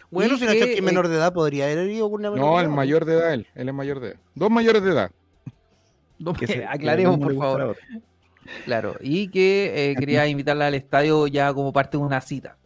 [0.09, 2.45] Bueno, si Nacho que, que eh, menor de edad podría haber ido con una menor
[2.47, 3.47] No, de el mayor de edad, él.
[3.53, 4.19] Él es mayor de edad.
[4.35, 5.11] Dos mayores de edad.
[6.39, 7.77] Que se- que a aclaremos, por favor.
[8.65, 12.57] Claro, y que eh, quería invitarla al estadio ya como parte de una cita.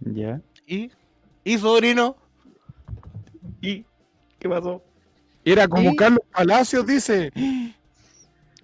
[0.00, 0.40] Ya.
[0.66, 0.90] ¿Y?
[1.44, 2.16] ¿Y sobrino?
[3.60, 3.84] ¿Y
[4.38, 4.82] qué pasó?
[5.44, 5.96] Era como ¿Y?
[5.96, 7.32] Carlos Palacios, dice.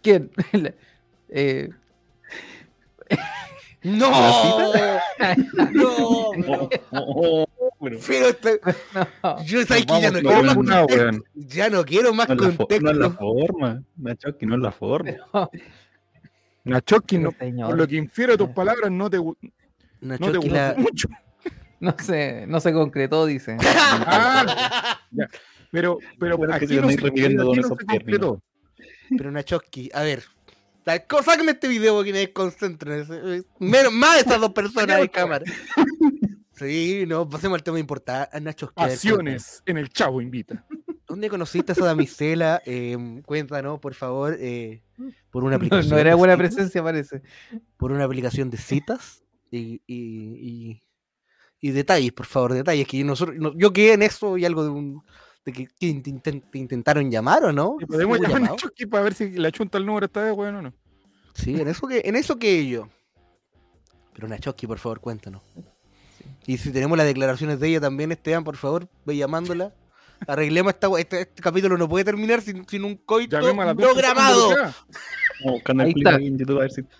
[0.02, 0.30] ¿Quién?
[1.36, 1.68] Eh,
[3.84, 4.10] ¡No!
[5.72, 6.68] ¡No!
[6.90, 8.60] Oh, oh, pero Pero este-
[9.22, 9.44] no.
[9.44, 11.02] yo sabes que ya no quiero no, más no, no, contexto.
[11.04, 11.24] weón.
[11.34, 12.84] Ya no quiero más no es la fo- contexto.
[12.84, 13.82] no es la forma.
[13.96, 15.12] Nacho, que no es la forma.
[16.64, 17.68] Nachoski, no, Señor.
[17.70, 19.34] por lo que infiero de tus palabras, no te, no
[20.18, 21.08] te gustó la- mucho.
[21.80, 23.56] No se, no se concretó, dice.
[24.06, 25.28] Ah, ya.
[25.70, 28.40] Pero, pero Bueno, que aquí no se, aquí no se concretó.
[29.16, 30.22] Pero Nachoski, a ver.
[31.08, 33.06] Co- Sáquenme este video que me desconcentren.
[33.58, 35.44] Menos más estas dos personas en cámara.
[36.52, 38.40] Sí, no, pasemos al tema importante.
[38.40, 40.64] Nacho, que, a ver, Pasiones en el Chavo Invita.
[41.06, 42.62] ¿Dónde conociste a esa damisela?
[42.66, 44.82] Eh, cuéntanos, por favor, eh,
[45.30, 45.90] por una No, aplicación.
[45.90, 47.22] no era de buena citas, presencia, parece.
[47.76, 49.90] Por una aplicación de citas y, y,
[50.76, 50.82] y-
[51.60, 52.86] y detalles, por favor, detalles.
[52.86, 55.02] Que nosotros, no- yo quedé en eso y algo de un.
[55.44, 57.76] De que, que inten- te intentaron llamar o no.
[57.86, 58.56] Podemos ¿Hubo llamar a?
[58.56, 60.72] Chucky para ver si la chunta el número esta vez, bueno o no.
[61.34, 62.88] Sí, en eso que, en eso que yo.
[64.14, 65.42] Pero Nachoski, por favor, cuéntanos.
[66.46, 69.74] Y si tenemos las declaraciones de ella también, Esteban, por favor, ve llamándola.
[70.26, 73.36] Arreglemos esta, este, este capítulo no puede terminar sin, sin un coito
[73.82, 74.48] programado.
[75.84, 76.10] Ahí está.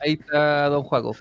[0.00, 1.16] Ahí está Don Juaco.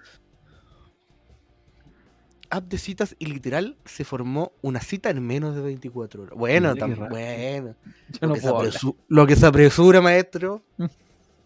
[2.53, 6.37] App de citas y literal se formó una cita en menos de 24 horas.
[6.37, 7.09] Bueno, qué raro.
[7.09, 7.75] bueno.
[8.09, 8.73] Yo Lo, no que se puedo hablar.
[8.73, 10.61] apresu- lo que se apresura, maestro.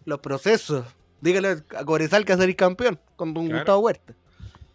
[0.04, 0.84] los procesos.
[1.20, 3.58] Dígale a Cobresal que va a salir campeón con Don Claro.
[3.60, 4.14] Gustavo Huerta.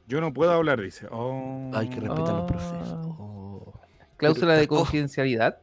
[0.07, 1.07] Yo no puedo hablar, dice.
[1.11, 2.99] Oh, Hay que respetar los procesos.
[3.19, 3.73] Oh.
[4.17, 5.59] Cláusula de confidencialidad.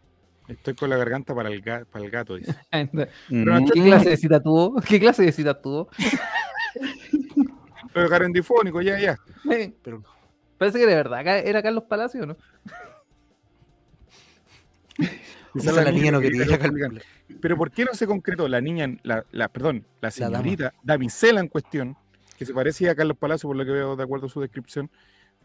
[0.49, 2.55] Estoy con la garganta para el, ga- para el gato, dice.
[2.71, 4.81] ¿Qué Mm, clase de cita tuvo?
[4.81, 5.89] ¿Qué clase de cita tuvo?
[7.93, 9.17] Pero garendifónico, ya, ya.
[9.83, 10.03] Pero
[10.61, 12.37] Parece que de verdad era Carlos Palacio, ¿no?
[15.55, 16.45] esa la niña no quería.
[17.41, 21.41] Pero ¿por qué no se concretó la niña, la, la- perdón, la La señorita, damisela
[21.41, 21.97] en cuestión,
[22.37, 24.91] que se parecía a Carlos Palacio, por lo que veo de acuerdo a su descripción,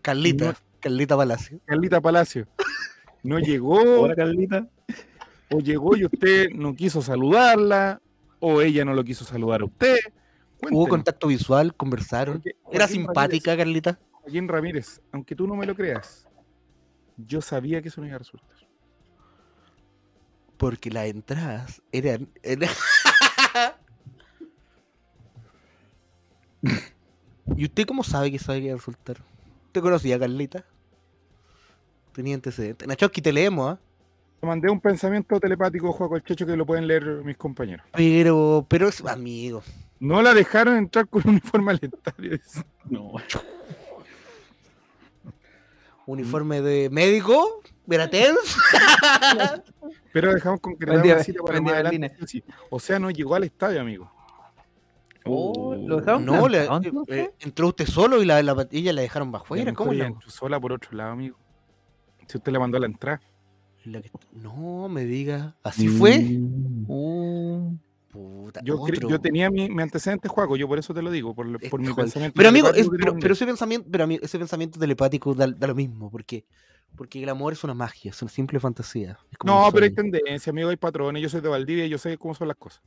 [0.01, 0.53] Carlita, No.
[0.81, 1.59] Carlita Palacio.
[1.63, 2.45] Carlita Palacio,
[3.23, 4.67] no llegó, Hola, Carlita.
[5.49, 8.01] o llegó y usted no quiso saludarla,
[8.41, 9.95] o ella no lo quiso saludar a usted.
[10.71, 12.41] Hubo contacto visual, conversaron.
[12.41, 13.97] Porque Era simpática, Carlita.
[14.25, 16.27] Joaquín Ramírez, aunque tú no me lo creas,
[17.15, 18.49] yo sabía que eso no iba a resultar.
[20.57, 22.27] Porque las entradas eran.
[22.41, 22.69] eran-
[27.55, 29.17] ¿Y usted cómo sabe que sabe que iba a resultar?
[29.71, 30.65] ¿Te conocía, Carlita?
[32.13, 32.87] Tenía antecedentes.
[32.87, 33.79] Nachoski, te leemos, ¿ah?
[34.39, 37.85] Te mandé un pensamiento telepático, Juaco el Checho, que lo pueden leer mis compañeros.
[37.93, 39.61] Pero, pero es amigo.
[39.99, 42.31] No la dejaron entrar con uniforme aletario.
[42.31, 42.63] dice.
[42.89, 43.13] No.
[46.07, 48.37] Uniforme de médico, Veratens.
[50.13, 52.43] Pero dejamos concretar una cita para más adelante, sí.
[52.69, 54.11] O sea, no llegó al estadio, amigo.
[55.25, 56.69] Oh, lo dejaron No, le-
[57.07, 59.73] eh, entró usted solo y la, la ella la dejaron a afuera.
[59.73, 61.37] ¿Cómo la- entró sola por otro lado, amigo.
[62.27, 63.19] Si usted le mandó la entrada.
[63.85, 65.55] la que- No me diga.
[65.63, 66.19] ¿Así fue?
[66.19, 66.85] Mm.
[68.15, 69.09] Puta, Yo, cre- otro.
[69.09, 71.93] yo tenía mi, mi antecedente, Juaco, yo por eso te lo digo, por, por mi
[71.93, 72.33] pensamiento.
[72.37, 72.87] Pero amigo, es-
[73.19, 76.45] pero, ese pensamiento, pero ese pensamiento telepático da, da lo mismo, porque
[76.95, 79.19] porque el amor es una magia, es una simple fantasía.
[79.43, 81.21] No, pero hay tendencia, amigo, hay patrones.
[81.21, 82.81] Yo soy de Valdivia y yo sé cómo son las cosas.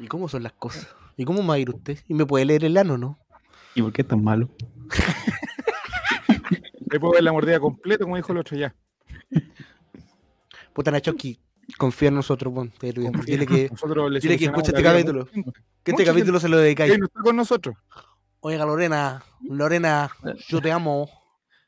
[0.00, 0.88] ¿Y cómo son las cosas?
[1.16, 1.96] ¿Y cómo va a ir usted?
[2.08, 3.20] ¿Y me puede leer el ano, no?
[3.76, 4.50] ¿Y por qué es tan malo?
[6.90, 8.74] Le puedo ver la mordida completa, como dijo el otro ya.
[10.72, 11.38] Puta Nachoki,
[11.76, 13.22] confía en nosotros, lo- Confía.
[13.24, 15.28] dile que, Nosotros le dile que la este capítulo.
[15.82, 16.92] que este capítulo se lo dedicáis.
[16.92, 17.76] Él no está con nosotros.
[18.40, 20.10] Oiga, Lorena, Lorena,
[20.48, 21.10] yo te amo.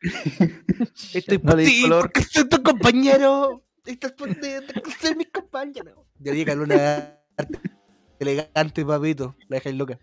[1.14, 2.02] Estoy No por ti, color.
[2.02, 3.62] porque soy tu compañero.
[3.84, 6.06] Estás por ti, porque soy mi compañero.
[6.18, 7.18] Ya dije Luna
[8.18, 9.34] elegante, papito.
[9.48, 9.98] La dejáis loca.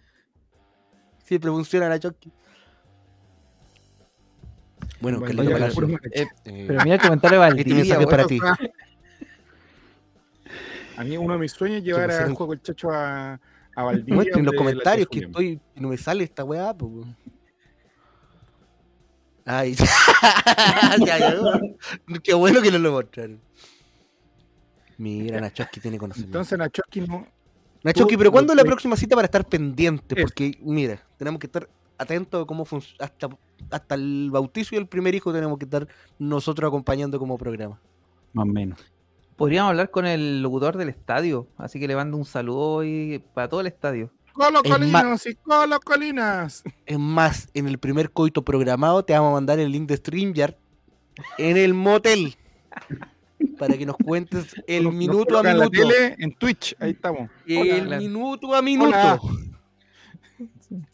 [1.23, 2.31] Siempre funciona la Chucky.
[4.99, 5.75] Bueno, Bueno, Palacio.
[5.75, 7.75] puro- eh, pero mira el comentario de este Valdivia.
[7.83, 8.39] mensaje es para ti.
[10.97, 13.39] A mí uno de mis sueños es llevar a Juego el Chacho a,
[13.75, 14.15] a Valdivia.
[14.15, 17.05] Muestren en los comentarios que estoy y no me sale esta weá, pues.
[19.45, 19.75] Ay,
[21.05, 22.19] ya, ya, no.
[22.21, 23.39] Qué bueno que no lo mostraron.
[24.97, 26.37] Mira, Nachoski tiene conocimiento.
[26.37, 27.27] Entonces Nachoski no.
[27.83, 30.15] Nachoki, Tú pero ¿cuándo es la próxima cita para estar pendiente?
[30.15, 33.05] Porque, mira, tenemos que estar atentos a cómo funciona.
[33.05, 33.29] Hasta,
[33.69, 37.79] hasta el bautizo y el primer hijo tenemos que estar nosotros acompañando como programa.
[38.33, 38.79] Más o menos.
[39.37, 43.47] Podríamos hablar con el locutor del estadio, así que le mando un saludo hoy para
[43.47, 44.11] todo el estadio.
[44.33, 46.63] ¡Colo Es Colinas y Colo Colinas!
[46.85, 50.55] Es más, en el primer coito programado te vamos a mandar el link de StreamYard
[51.37, 52.35] en el motel.
[53.59, 55.87] Para que nos cuentes el Nos- nos minuto a en la minuto.
[55.89, 57.29] tele, en Twitch, ahí estamos.
[57.45, 57.97] El Hola.
[57.97, 58.89] minuto a minuto.
[58.89, 59.19] Hola.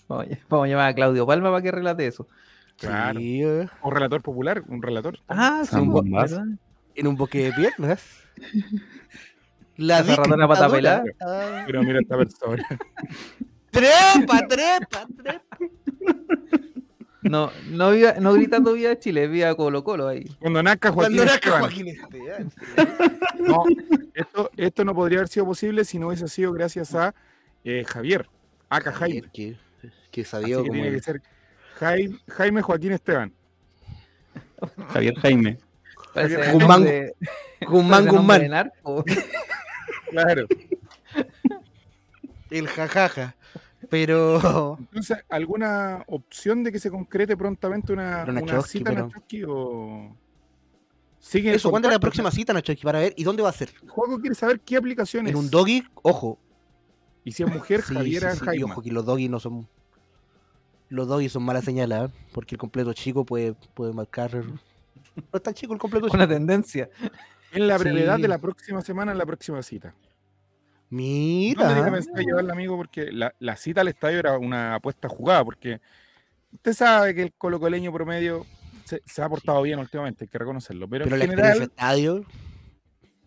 [0.07, 2.27] Vamos, a- vamos a llamar a Claudio Palma para que relate eso.
[2.77, 3.19] Claro.
[3.19, 5.19] Sí, eh, Un relator popular, un relator.
[5.29, 5.75] Ah, sí.
[6.11, 6.45] ¿verdad?
[6.95, 8.03] En un boque de piernas.
[9.77, 11.03] La Esa ratona pata pelada.
[11.65, 12.63] Pero mira esta persona.
[13.71, 15.57] Trepa, trepa, trepa.
[17.23, 20.25] No, no, viva- no gritando Viva Chile, Viva Colo Colo ahí.
[20.39, 21.59] Cuando nazca Joaquín Cuando Esteban.
[21.61, 22.51] Joaquín Esteban.
[23.39, 23.63] No,
[24.13, 27.15] esto, esto no podría haber sido posible si no hubiese sido gracias a
[27.63, 28.29] eh, Javier,
[28.69, 29.23] acá Jaime.
[29.33, 29.57] Que,
[30.11, 31.21] que Así sabía que como tiene que ser
[31.79, 33.33] Jaime, Jaime Joaquín Esteban.
[34.89, 35.57] Javier Jaime.
[36.13, 36.85] Parece Guzmán,
[37.67, 38.41] Guzmán, Guzmán.
[38.41, 39.03] de narco.
[40.11, 40.45] Claro.
[42.49, 43.35] El jajaja.
[43.89, 44.77] Pero.
[44.79, 50.15] Entonces, ¿alguna opción de que se concrete prontamente una, una Nachowski, cita pero- Nachowski o
[51.19, 52.73] sigue Eso, ¿cuándo es la próxima cita, Nacho?
[52.83, 53.69] Para ver, ¿y dónde va a ser?
[53.81, 55.31] El juego quiere saber qué aplicaciones.
[55.31, 56.37] En un doggy, ojo.
[57.23, 58.63] Y si es mujer, Sí, Javiera sí, sí, y Jaime.
[58.71, 59.67] ojo que los doggies no son.
[60.89, 62.13] Los doggies son malas señales, ¿eh?
[62.33, 64.43] porque el completo chico puede, puede marcar.
[65.31, 66.07] No es tan chico el completo.
[66.13, 66.89] Una tendencia.
[67.51, 68.21] En la brevedad Sí.
[68.23, 69.89] de la próxima semana, en la próxima cita.
[70.89, 71.67] ¿Dónde Mira.
[71.75, 72.77] tenía pensado llevarle, amigo?
[72.77, 75.81] Porque la, la cita al estadio era una apuesta jugada, porque
[76.51, 78.45] usted sabe que el colocoleño promedio
[78.85, 80.87] se, se ha portado bien últimamente, hay que reconocerlo.
[80.87, 82.25] Pero, Pero en la experiencia general, estadio.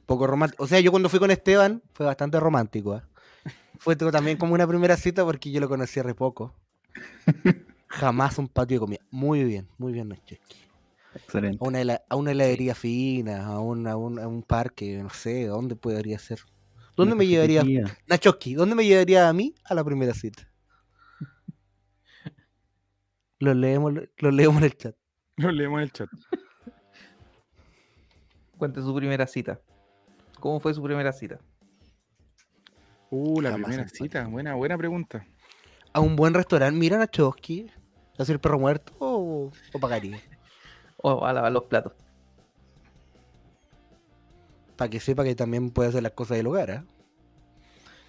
[0.07, 0.63] Poco romántico.
[0.63, 2.97] O sea, yo cuando fui con Esteban fue bastante romántico.
[2.97, 3.03] ¿eh?
[3.79, 6.55] Fue también como una primera cita porque yo lo conocí hace poco.
[7.89, 9.01] Jamás un patio de comida.
[9.11, 10.37] Muy bien, muy bien, Nacho.
[11.17, 11.59] Excelente.
[11.65, 15.45] A una, a una heladería fina, a un, a, un, a un parque, no sé,
[15.45, 16.41] ¿a dónde podría ser?
[16.97, 17.99] ¿Dónde Una me llevaría cafetería.
[18.07, 18.55] Nachoski?
[18.55, 20.51] ¿Dónde me llevaría a mí a la primera cita?
[23.39, 24.97] Lo leemos, lo leemos en el chat.
[25.37, 26.09] lo leemos en el chat.
[28.57, 29.61] Cuente su primera cita.
[30.41, 31.39] ¿Cómo fue su primera cita?
[33.11, 35.27] Uh, la Jamás primera cita, buena, buena pregunta.
[35.93, 37.71] A un buen restaurante, mira Nachoski.
[38.19, 40.19] ¿Hacer el perro muerto o, o pagaría?
[41.09, 41.93] O a lavar los platos.
[44.77, 46.85] Para que sepa que también puede hacer las cosas del hogar, ¿ah?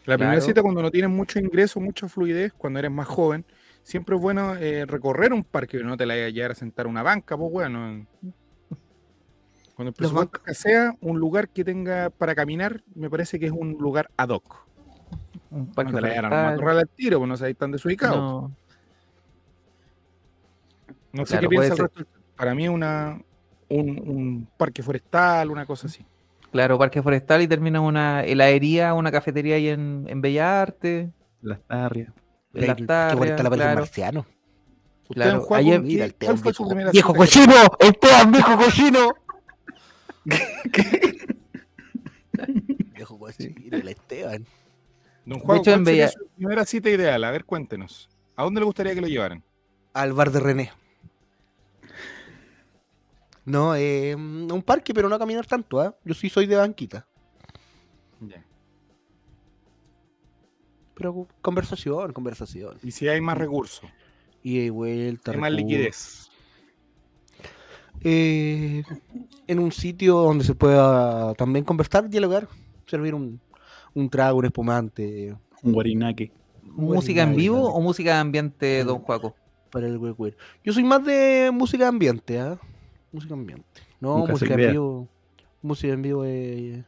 [0.06, 3.46] La primera cita cuando no tienes mucho ingreso, mucha fluidez, cuando eres más joven,
[3.84, 6.86] siempre es bueno eh, recorrer un parque, no te la vayas a llegar a sentar
[6.86, 8.08] a una banca, pues bueno.
[9.76, 13.74] Cuando el presupuesto sea un lugar que tenga para caminar, me parece que es un
[13.74, 14.66] lugar ad hoc.
[15.52, 18.16] Un No parque te la a al tiro, pues no sabéis tan desubicado.
[18.16, 18.52] No.
[21.14, 22.00] No sé Claro, qué piensa el resto.
[22.00, 23.20] del- Para mí una
[23.70, 26.06] un, un parque forestal, una cosa así.
[26.52, 31.60] Claro, parque forestal y termina una heladería, una cafetería ahí en, en Bella Arte, Las
[31.68, 32.14] tarrias.
[32.54, 33.80] las qué tarrias, bonita la pared claro.
[33.82, 34.26] marciano.
[35.10, 38.58] ¿Usted Claro, ayer- qué- Mira el ¿cuál fue su viejo, primera viejo cochino, Esteban, viejo
[38.58, 39.10] cochino.
[42.96, 44.46] Viejo cochino, el Esteban.
[45.26, 47.24] Don Juan, hecho, en ¿cuál sería Bella- su primera cita ideal?
[47.24, 48.10] A ver, cuéntenos.
[48.36, 49.44] ¿A dónde le gustaría que lo llevaran?
[49.94, 50.72] Al bar de René.
[53.48, 55.96] No, eh, un parque, pero no a caminar tanto, ¿ah?
[56.04, 57.08] Yo sí soy de banquita.
[60.94, 62.78] Pero conversación, conversación.
[62.84, 63.90] Y si hay más recursos,
[64.44, 65.32] Y de vuelta.
[65.32, 66.30] hay más liquidez.
[68.02, 68.84] Eh,
[69.48, 72.48] en un sitio donde se pueda también conversar, dialogar,
[72.86, 73.40] servir un,
[73.94, 75.36] un trago, un espumante.
[75.64, 76.32] Un guarinaque.
[76.64, 78.88] ¿Música en vivo o música de ambiente, Mm.
[78.88, 79.36] don Juaco?
[79.72, 82.60] Para el güey, Yo soy más de música de ambiente, ¿ah?
[83.12, 83.66] Música ambiente.
[84.00, 85.08] No, Nunca música en vivo.
[85.62, 86.84] Música en vivo es.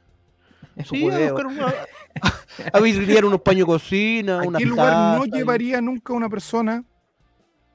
[0.75, 1.73] Es Sí, a una-
[2.73, 6.83] a vidriar unos paños de cocina, ¿A qué lugar no llevaría nunca una persona,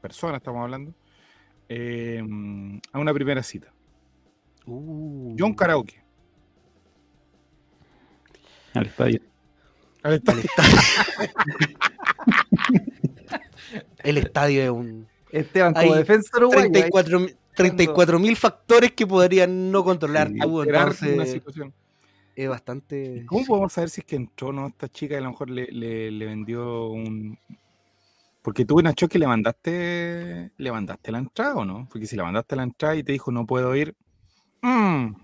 [0.00, 0.94] persona estamos hablando,
[1.68, 2.22] eh,
[2.92, 3.72] a una primera cita?
[4.66, 6.02] Uh, Yo un karaoke.
[8.74, 9.20] Al estadio.
[10.02, 10.42] Al estadio.
[14.02, 15.06] El estadio es un.
[15.30, 16.62] Esteban, como Hay defensa uruguayo.
[16.64, 21.72] ahí- 34 mil- 34 mil factores que podrían no controlar Sí, tú, una entonces situación.
[22.36, 23.24] es bastante.
[23.26, 25.50] ¿Cómo podemos saber si es que entró o no esta chica y a lo mejor
[25.50, 27.38] le, le- le vendió un...
[28.42, 31.88] Porque tú, Nacho, que le mandaste, le mandaste la entrada o no?
[31.90, 33.94] Porque si le mandaste la entrada y te dijo no puedo ir,
[34.60, 35.14] mm,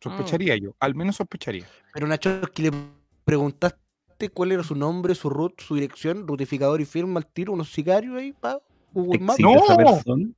[0.00, 1.66] sospecharía yo, al menos sospecharía.
[1.92, 2.72] Pero Nacho, que le
[3.24, 3.80] preguntaste
[4.32, 8.16] cuál era su nombre, su root, su dirección, rutificador y firma al tiro, unos sicarios
[8.16, 8.60] ahí, pa,
[8.92, 9.40] Google Maps.
[9.40, 10.34] ¿Existe esa ¡No!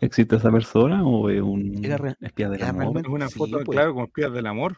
[0.00, 2.98] ¿Existe esa persona o es un Era espía del era amor?
[2.98, 3.76] Es una Sí, foto, pues.
[3.76, 4.76] claro, como espías del amor.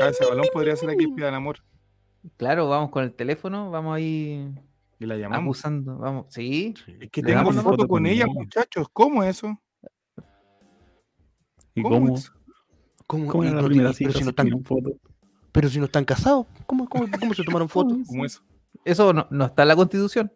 [0.00, 1.58] Ah, ese balón podría ser aquí espía del amor.
[2.36, 4.52] Claro, vamos con el teléfono, vamos ahí
[4.98, 5.58] Y la llamamos.
[5.58, 5.96] acusando.
[5.98, 6.74] Vamos, sí.
[7.00, 8.32] Es que tengo una foto foto con con ella, ella.
[8.34, 8.88] muchachos.
[8.92, 9.58] ¿Cómo es eso?
[11.74, 12.32] ¿Y ¿Cómo cómo, es?
[13.06, 14.08] ¿Cómo, cómo era la no- primera cita?
[14.10, 14.90] pero, si no están, foto?
[15.52, 17.98] pero si no están casados, ¿cómo, cómo, cómo se tomaron fotos?
[18.06, 18.42] ¿Cómo es?
[18.84, 20.32] Eso no, no está en la constitución.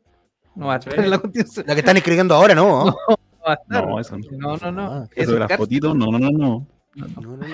[0.55, 1.65] No va a estar en la constitución.
[1.67, 2.85] La que están escribiendo ahora, ¿no?
[3.09, 3.17] No
[3.47, 3.87] va a estar.
[3.89, 4.27] No, eso no.
[4.39, 4.83] No, no, no.
[4.93, 6.67] Ah, Eso de las fotitos, no, no, no, no.
[6.95, 7.47] No, no, no.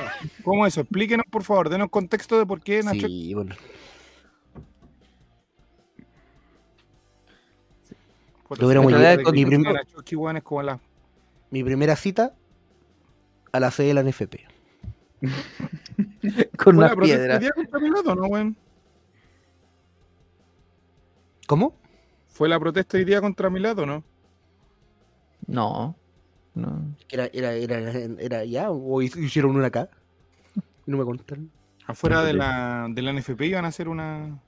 [0.45, 0.81] ¿Cómo es eso?
[0.83, 1.69] Explíquenos, por favor.
[1.69, 3.07] Denos contexto de por qué Nacho.
[3.07, 3.55] Sí, bueno.
[11.51, 12.35] Mi primera cita
[13.53, 14.37] a la sede de la NFP.
[16.57, 17.35] Con ¿Fue una la protesta piedra.
[17.37, 18.57] hoy día contra Milato, no, weón?
[21.47, 21.75] ¿Cómo?
[22.29, 24.05] ¿Fue la protesta hoy día contra Milato, no?
[25.47, 25.97] No.
[26.55, 26.97] No.
[27.11, 27.79] Era, era, era,
[28.19, 29.91] era ya, o hicieron una acá.
[30.87, 31.51] No me contaron.
[31.87, 34.41] Afuera de la, de la NFP iban a hacer una.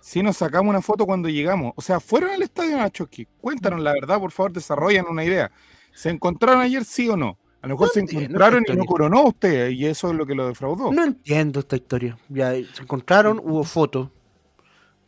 [0.00, 1.72] Sí, nos sacamos una foto cuando llegamos.
[1.76, 3.26] O sea, fueron al estadio Nachoski.
[3.40, 5.50] Cuéntanos la verdad, por favor, desarrollan una idea.
[5.92, 7.36] ¿Se encontraron ayer, sí o no?
[7.60, 10.34] A lo mejor No se encontraron y no coronó usted, y eso es lo que
[10.34, 10.90] lo defraudó.
[10.92, 12.16] No entiendo esta historia.
[12.30, 14.08] Ya se encontraron, hubo fotos.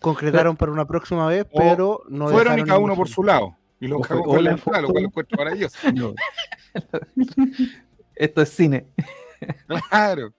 [0.03, 3.57] Concretaron para una próxima vez, pero no Fueron y cada uno por su lado.
[3.83, 5.77] Y los cagó fue- con la entrada, lo cual lo encuentro maravilloso.
[5.95, 6.15] No,
[8.15, 8.87] Esto es cine.
[9.91, 10.33] Claro.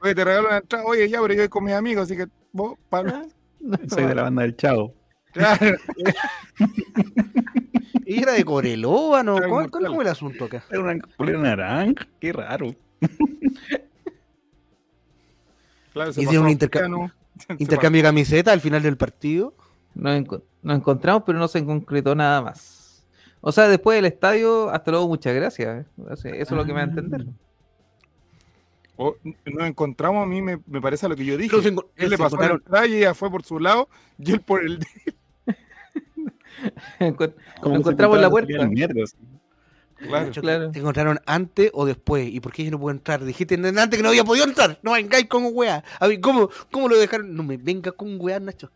[0.00, 0.84] Oye, te regalo una entrada.
[0.84, 3.26] Oye, ya, pero yo voy con mis amigos, así que vos, Pablo.
[3.88, 4.94] soy de la banda del Chavo.
[5.32, 5.76] Claro.
[8.06, 9.36] Y era de Coreloa, ¿no?
[9.38, 9.86] Era ¿Cómo, inmortal.
[9.88, 10.64] cómo es el asunto acá?
[10.70, 12.06] Era una polera naranja.
[12.20, 12.72] Qué raro.
[15.92, 16.86] Claro, se Hicieron un interca-
[17.58, 19.54] Intercambio de camiseta al final del partido.
[19.94, 23.04] Nos, enco- nos encontramos, pero no se concretó nada más.
[23.40, 25.84] O sea, después del estadio, hasta luego, muchas gracias.
[25.84, 25.88] ¿eh?
[26.12, 27.26] Eso es lo que me va a entender.
[28.96, 31.50] O- nos encontramos, a mí me, me parece a lo que yo dije.
[31.96, 32.36] Él le pasó
[32.70, 33.88] la y ella fue por su lado
[34.18, 34.86] y él por el de
[37.00, 37.34] Encont-
[37.70, 38.52] Nos encontramos en la puerta.
[39.96, 40.26] Claro.
[40.40, 40.70] Claro.
[40.70, 42.28] ¿Te encontraron antes o después?
[42.28, 43.24] ¿Y por qué ella no pudo entrar?
[43.24, 44.78] Dijiste antes que no había podido entrar.
[44.82, 45.82] No vengáis con weá.
[46.00, 47.34] A ver, ¿cómo, ¿cómo lo dejaron?
[47.34, 48.70] No me venga con weá, Nacho.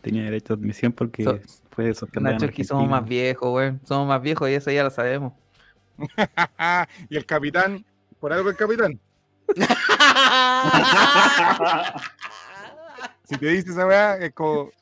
[0.00, 1.38] Tenía derecho a admisión porque So-
[1.70, 3.72] fue en Nacho, que somos más viejos, güey.
[3.84, 5.32] Somos más viejos y eso ya lo sabemos.
[7.10, 7.84] y el capitán,
[8.18, 8.98] por algo el capitán.
[13.24, 14.72] Si te dice esa weá, es como.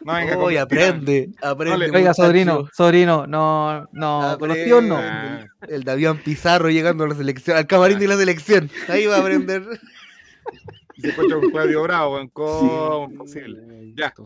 [0.00, 0.62] No venga mentira.
[0.62, 1.84] aprende, aprende.
[1.86, 4.98] Oiga, Oiga, sobrino, sobrino, no, no, con los tíos no.
[4.98, 8.68] Ah, El Davián Pizarro llegando a la selección, al camarín de la selección.
[8.88, 9.62] Ahí va a aprender.
[11.00, 13.92] se encuentra con Claudio Bravo, en cómo posible.
[13.96, 14.12] Ya.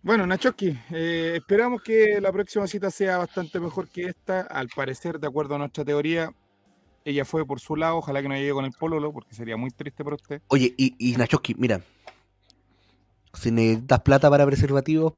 [0.00, 4.42] Bueno, Nachoski, eh, esperamos que la próxima cita sea bastante mejor que esta.
[4.42, 6.32] Al parecer, de acuerdo a nuestra teoría,
[7.04, 7.96] ella fue por su lado.
[7.96, 10.40] Ojalá que no llegue con el pololo, porque sería muy triste para usted.
[10.48, 11.82] Oye, y, y Nachoski, mira.
[13.34, 15.14] Si necesitas plata para preservativos,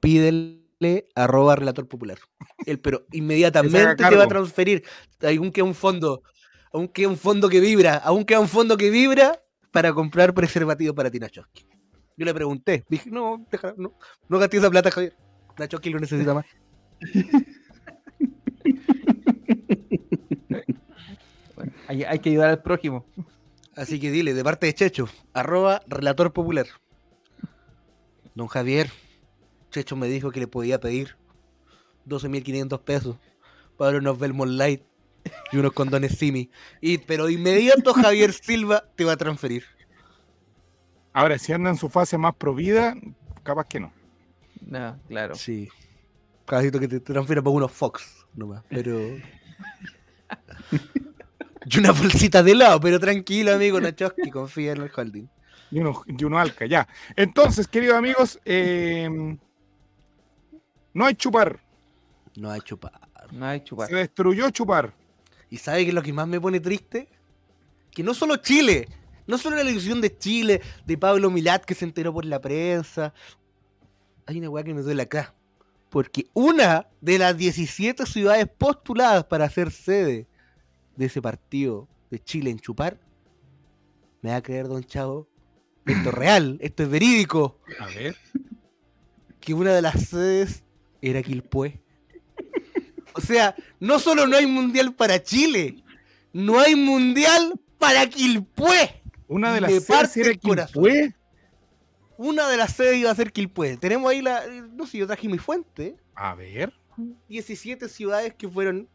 [0.00, 2.18] pídele arroba relator popular.
[2.66, 4.84] Él, pero inmediatamente te va a transferir.
[5.22, 6.22] Aún queda un fondo.
[6.72, 7.94] Aún queda un fondo que vibra.
[7.96, 11.66] Aún queda un fondo que vibra para comprar preservativos para ti, Nachoski.
[12.16, 12.84] Yo le pregunté.
[12.88, 13.94] Dije, no, deja- no,
[14.28, 15.14] no gasté esa plata, Javier.
[15.58, 16.46] Nachoski lo necesita más.
[21.54, 23.04] Bueno, hay, hay que ayudar al prójimo.
[23.76, 26.66] Así que dile, de parte de Checho, arroba relator popular.
[28.34, 28.90] Don Javier,
[29.70, 31.16] Checho me dijo que le podía pedir
[32.06, 33.16] 12.500 pesos
[33.76, 34.82] para unos Belmont Light
[35.52, 36.50] y unos condones Simi.
[36.80, 39.64] Y, pero de inmediato Javier Silva te va a transferir.
[41.12, 42.94] Ahora, si anda en su fase más provida,
[43.42, 43.92] capaz que no.
[44.66, 45.34] No, claro.
[45.34, 45.68] Sí.
[46.46, 48.98] Caballito que te transfiera para unos Fox nomás, pero...
[51.66, 55.26] y una bolsita de helado, pero tranquilo, amigo Nachoski, confía en el holding.
[55.70, 56.88] Y uno, y uno alca, ya.
[57.16, 59.36] Entonces, queridos amigos, eh,
[60.94, 61.60] no hay chupar.
[62.36, 62.92] No hay chupar.
[63.32, 63.88] No hay chupar.
[63.88, 64.94] Se destruyó chupar.
[65.50, 67.08] ¿Y sabe qué es lo que más me pone triste?
[67.90, 68.88] Que no solo Chile,
[69.26, 73.14] no solo la elección de Chile, de Pablo Milat que se enteró por la prensa.
[74.26, 75.34] Hay una weá que me duele acá.
[75.90, 80.26] Porque una de las 17 ciudades postuladas para ser sede
[80.96, 82.98] de ese partido de Chile en Chupar,
[84.20, 85.28] me va a creer, don Chavo,
[85.86, 88.16] esto es real, esto es verídico, A ver.
[89.40, 90.62] que una de las sedes
[91.00, 91.80] era Quilpué.
[93.18, 95.82] O sea, no solo no hay mundial para Chile,
[96.32, 99.02] no hay mundial para Quilpué.
[99.26, 100.34] Una de las sedes era.
[100.34, 101.14] Quilpué.
[102.16, 103.76] Una de las sedes iba a ser Quilpué.
[103.76, 104.44] Tenemos ahí la.
[104.72, 105.96] No sé, yo traje mi fuente.
[106.14, 106.72] A ver.
[107.28, 108.88] 17 ciudades que fueron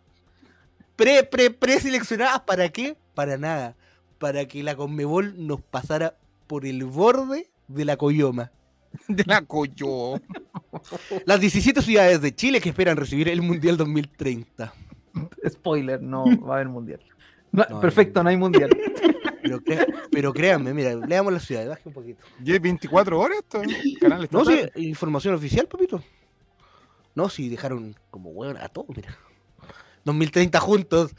[0.96, 2.40] pre, pre, preseleccionadas.
[2.42, 2.96] ¿Para qué?
[3.14, 3.76] Para nada.
[4.20, 6.18] Para que la Conmebol nos pasara
[6.48, 8.52] por el borde de la Coyoma.
[9.08, 10.16] De la Coyo.
[11.26, 14.74] Las 17 ciudades de Chile que esperan recibir el Mundial 2030.
[15.48, 17.00] Spoiler, no va a haber mundial.
[17.52, 18.70] No, No, perfecto, no hay mundial.
[19.44, 22.24] Pero, cre- pero créanme, mira, leamos las ciudades, baje un poquito.
[22.44, 23.62] ¿Y es 24 horas esto?
[24.00, 26.02] Canal No, sí, información oficial, papito.
[27.14, 29.16] No, sí, dejaron como hueón a todos, mira.
[30.06, 31.16] 2030 juntos.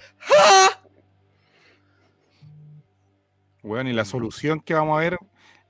[3.62, 5.18] Weón, y la solución que vamos a ver,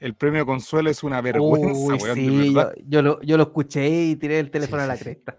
[0.01, 3.89] el premio Consuelo es una vergüenza, Uy, weón, de sí, yo, lo, yo lo escuché
[3.89, 5.05] y tiré el teléfono Sí, a la sí, sí.
[5.05, 5.39] cresta.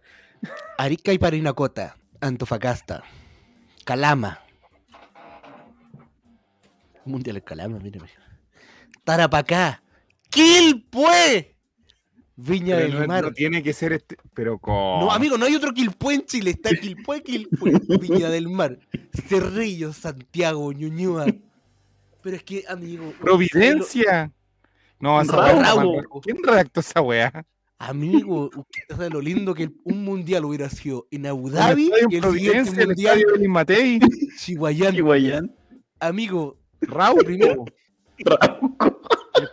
[0.77, 3.03] Arica y Parinacota, Antofagasta,
[3.83, 4.39] Calama.
[7.05, 8.13] Mundial en Calama, mira, mira.
[9.03, 9.83] Tarapacá,
[10.29, 11.55] Quilpue,
[12.37, 13.23] Viña Pero del no, Mar.
[13.23, 14.17] no tiene que ser este.
[14.33, 14.73] Pero con.
[14.73, 16.51] No, amigo, no hay otro Quilpué en Chile.
[16.51, 18.79] Está Quilpué, Quilpué, Viña del Mar,
[19.27, 21.27] Cerrillo, Santiago, Ñuñoa.
[22.21, 23.13] Pero es que, amigo.
[23.21, 24.31] Providencia.
[24.99, 25.87] No, esa Raúl.
[25.95, 26.03] weá.
[26.21, 27.45] ¿Quién redactó esa weá?
[27.77, 32.23] Amigo, usted sabe lo lindo que un mundial hubiera sido en Abu Dhabi y en
[32.23, 33.99] el siguiente el mundial Luis Matei.
[34.39, 34.99] Chihuayán.
[35.01, 35.55] Guayán.
[35.99, 37.25] Amigo, Raúl.
[37.25, 37.65] Primero-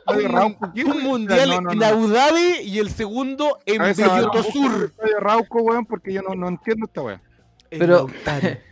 [0.06, 0.70] un, Rauco.
[0.72, 1.08] ¿Quién un redacta?
[1.08, 1.82] mundial No, no, en.
[1.82, 3.82] Abu Dhabi y el segundo en
[4.52, 4.92] Sur.
[5.20, 7.20] Rauco, weón, porque yo no, no entiendo esta weá.
[7.70, 8.06] en Pero-.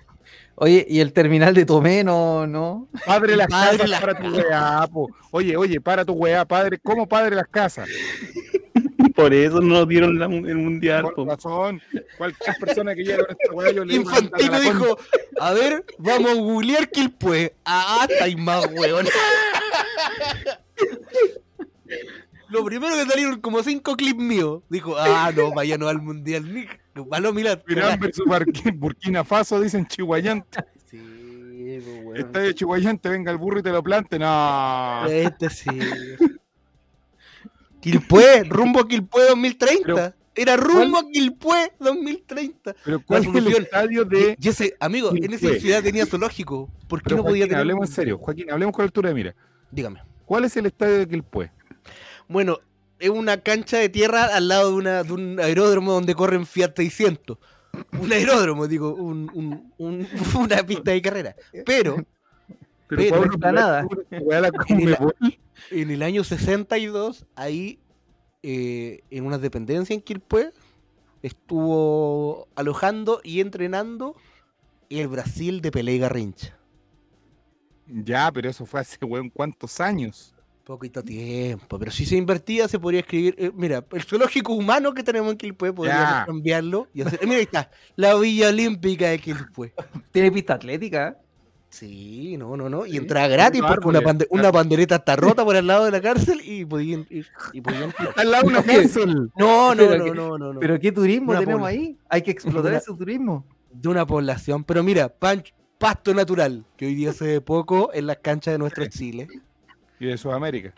[0.63, 2.87] Oye, y el terminal de Tomé no, no.
[3.07, 5.09] Padre las Padre casas las para tu weá, po.
[5.31, 6.79] Oye, oye, para tu weá, padre.
[6.83, 7.89] ¿Cómo padre las casas?
[9.17, 11.01] Por eso no nos dieron la el mundial.
[11.01, 11.25] Por po.
[11.25, 11.81] razón.
[12.19, 14.99] Cualquier persona que llegue con esta weá, yo le Infantino "Ándate a la dijo,
[15.41, 17.55] a ver, vamos a googlear Quilpué.
[17.65, 19.07] Ah, está ahí más weón.
[22.51, 24.61] Lo primero que salieron como cinco clips míos.
[24.69, 26.69] Dijo, ah, no, vaya no al mundial.
[26.95, 30.65] Irán versus Barqui- Burkina Faso, dicen Chihuayante.
[30.87, 30.99] Sí,
[31.85, 32.17] pues, weón.
[32.17, 34.19] Estadio Chihuayante, venga el burro y te lo plante.
[34.19, 35.07] No.
[35.07, 35.71] Este sí.
[37.81, 39.85] Quilpué, rumbo a Quilpué 2030.
[39.85, 42.75] Pero, Era rumbo a Quilpué 2030.
[42.85, 44.37] Pero ¿cuál es el estadio de.
[44.41, 46.69] Y ese, amigo, en esa ciudad tenía zoológico.
[46.89, 47.61] ¿Por qué Pero no podía Joaquín, tener?
[47.61, 48.19] hablemos en serio.
[48.19, 49.35] Joaquín, hablemos con altura de mira.
[49.71, 50.03] Dígame.
[50.27, 51.51] ¿Cuál es el estadio de Quilpué?
[52.29, 52.59] Bueno,
[53.01, 56.75] es una cancha de tierra al lado de, una, de un aeródromo donde corren Fiat
[56.77, 57.39] 600.
[58.01, 60.07] Un aeródromo, digo, un, un- un-
[60.39, 61.37] una pista de carrera.
[61.65, 61.97] Pero
[62.89, 63.87] Pero Pablo, no está nada.
[65.71, 67.79] en el año 62, ahí,
[68.43, 70.53] eh, en una dependencia en Quilpué,
[71.23, 74.17] estuvo alojando y entrenando
[74.89, 76.57] el Brasil de Pelé y Garrincha.
[77.87, 80.35] Ya, pero eso fue hace, weón, ¿cuántos años?
[80.65, 83.35] Poquito tiempo, pero si se invertía se podría escribir.
[83.39, 86.25] eh, mira, el zoológico humano que tenemos en Quilpué podríamos Ya.
[86.27, 87.19] cambiarlo y hacer.
[87.23, 89.73] eh, mira, ahí está, la Villa Olímpica de Quilpué.
[90.13, 91.17] Tiene pista atlética.
[91.71, 92.85] Sí, no, no, no.
[92.85, 95.93] Y Sí, entraba gratis porque una, pande- una pandereta está rota por el lado de
[95.93, 97.27] la cárcel y podían ir.
[97.53, 98.13] Y podían tirar.
[98.17, 99.31] Al lado de una cárcel.
[99.37, 100.61] No, no, no, que- no, no, no.
[100.61, 101.97] Pero qué turismo Una tenemos ahí.
[102.09, 103.45] Hay que explotar ese turismo.
[103.73, 104.63] De una población.
[104.65, 105.45] Pero mira, pan-
[105.79, 109.29] pasto natural, que hoy día se ve poco en las canchas de nuestro Chile
[110.01, 110.75] Y de Sudamérica.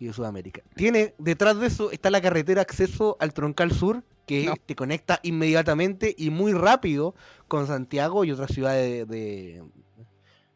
[0.00, 0.62] y de Sudamérica.
[0.74, 4.54] Tiene, detrás de eso está la carretera acceso al Troncal Sur, que No.
[4.66, 7.14] te conecta inmediatamente y muy rápido
[7.46, 9.62] con Santiago y otras ciudades de,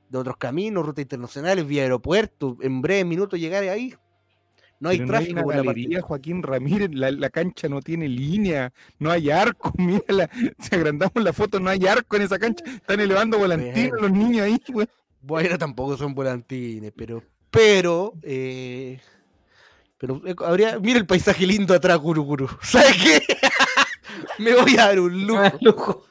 [0.09, 2.57] de otros caminos, rutas internacionales, vía aeropuerto.
[2.61, 3.95] En breves minutos llegar ahí.
[4.79, 8.09] No hay Pero tráfico no hay una galería, Joaquín Ramírez, la, la cancha no tiene
[8.09, 12.63] línea, no hay arco, mírala, si agrandamos la foto, no hay arco en esa cancha,
[12.67, 14.87] están elevando volantines los niños ahí, güey.
[15.23, 17.23] Bueno, tampoco son volantines, pero.
[17.57, 18.13] Pero.
[18.23, 19.01] Eh,
[19.99, 20.79] pero eh, habría.
[20.79, 22.49] Mira el paisaje lindo atrás, Guruguru.
[22.63, 23.23] ¿Sabes qué?
[24.39, 25.43] Me voy a dar un lujo.
[25.61, 26.07] Lujo.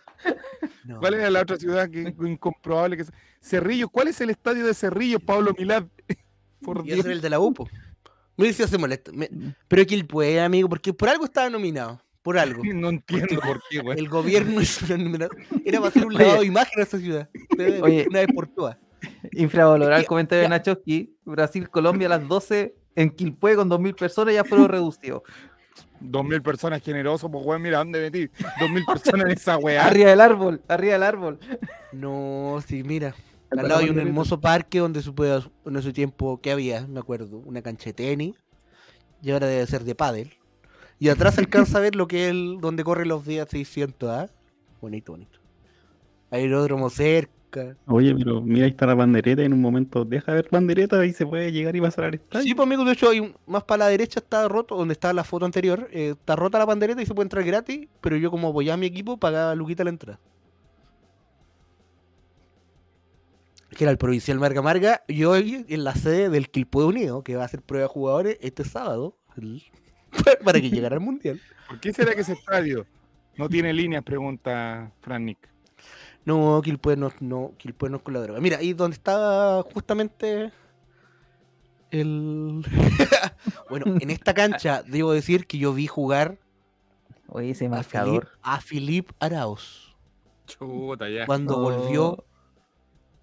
[0.83, 0.99] No.
[0.99, 3.11] ¿Cuál era la otra ciudad que incomprobable que es?
[3.41, 5.85] Cerrillo, ¿cuál es el estadio de Cerrillo, Pablo Milad?
[6.61, 6.99] Por Dios.
[7.05, 7.69] era el de la UPO.
[8.37, 9.11] Mira si se molesta.
[9.13, 9.29] Me-
[9.67, 12.01] Pero aquí el puede, amigo, porque por algo estaba nominado.
[12.23, 12.63] Por algo.
[12.65, 13.99] No entiendo por qué, güey.
[13.99, 15.45] El gobierno una nominación.
[15.63, 17.29] Era para hacer un lavado de imagen a esa ciudad.
[17.83, 18.07] Oye.
[18.09, 18.77] Una vez por todas.
[19.33, 20.49] Infravalorar el que- comentario de ya.
[20.49, 21.15] Nachoski.
[21.25, 25.23] Brasil-Colombia a las 12 en Quilpué con 2.000 personas ya fueron reducidos.
[25.99, 28.29] Dos mil personas generosos, pues, güey, mira, ¿dónde metí?
[28.59, 29.85] Dos mil personas en esa weá.
[29.85, 31.39] Arriba del árbol, arriba del árbol.
[31.93, 33.15] No, sí, mira.
[33.49, 36.85] Al lado hay un hermoso parque donde se puede, en ese tiempo, ¿qué había?
[36.87, 38.35] Me acuerdo, una cancha de tenis.
[39.21, 40.33] Y ahora debe ser de pádel.
[40.99, 44.29] Y atrás alcanza a ver lo que es el, donde corren los días 600, ¿ah?
[44.81, 45.39] Bonito, bonito.
[46.31, 47.31] Aeródromo cerca.
[47.87, 51.13] Oye, pero mira, ahí está la bandereta y en un momento deja ver bandereta y
[51.13, 52.43] se puede llegar y pasar al estadio.
[52.43, 55.13] Sí, pues amigo, de hecho, hay un- más para la derecha está roto, donde está
[55.13, 55.87] la foto anterior.
[55.91, 58.77] eh, está rota la bandereta y se puede entrar gratis, pero yo como apoyaba a
[58.77, 60.19] mi equipo, pagaba Luquita la entrada.
[63.77, 67.35] Que era el Provincial Marga Marga, y hoy en la sede del Quilpue Unido, que
[67.35, 69.63] va a hacer prueba de jugadores este sábado, el-
[70.45, 71.41] para que llegara al Mundial.
[71.67, 72.85] ¿Por qué será que ese estadio
[73.37, 74.03] no tiene líneas?
[74.03, 75.49] Pregunta Fran Nick.
[76.25, 78.39] No, Quilpue no, no, Quilpue no es con la droga.
[78.41, 80.51] Mira, ahí donde estaba justamente
[81.91, 82.65] el...
[83.69, 86.39] bueno, en esta cancha, debo decir que yo vi jugar
[87.27, 88.29] Oye, ese a Filip, marcador.
[88.41, 89.95] a Filip Arauz
[90.47, 91.25] Chuta, ya.
[91.25, 91.59] cuando Oh.
[91.59, 92.25] volvió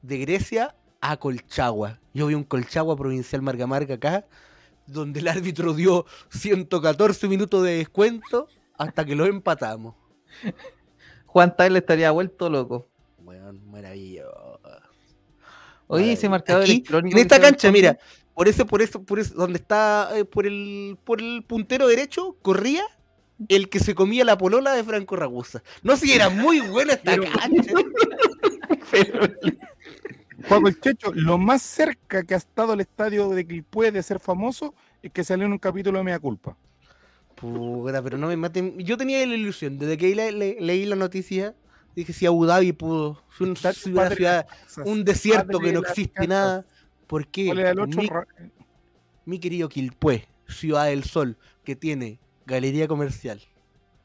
[0.03, 2.01] de Grecia a Colchagua.
[2.15, 4.27] Yo vi un Colchagua provincial Marga Marga acá,
[4.87, 8.49] donde el árbitro dio 114 minutos de descuento
[8.79, 9.95] hasta que lo empatamos.
[11.27, 12.89] Juan Tyler estaría vuelto loco.
[13.53, 14.61] Bueno, maravilloso.
[15.89, 17.17] Oye, ese marcador Aquí, electrónico.
[17.17, 17.99] En esta cancha, mira,
[18.35, 22.37] por eso, por eso, por eso, donde está, eh, por el, por el puntero derecho,
[22.41, 22.83] corría
[23.49, 25.63] el que se comía la polola de Franco Ragusa.
[25.83, 27.73] No sé si era muy buena esta cancha.
[30.49, 34.19] Juego el Checho, lo más cerca que ha estado el estadio de Quilpué de ser
[34.19, 36.57] famoso es que salió en un capítulo de Mea Culpa.
[37.37, 38.77] Puta, pero no me maten.
[38.79, 41.55] Yo tenía la ilusión, desde que le- le- leí la noticia,
[41.95, 44.47] dije si Abu Dhabi pudo, si un- si una ciudad,
[44.85, 46.65] un desierto que no existe nada.
[47.07, 47.45] ¿Por qué?
[49.25, 53.41] Mi, querido Quilpué, Ciudad del Sol, que tiene galería comercial.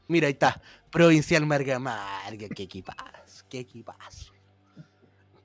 [0.06, 0.60] Mira, ahí está,
[0.90, 4.32] Provincial Marga Marga, qué equipazo, qué equipazo.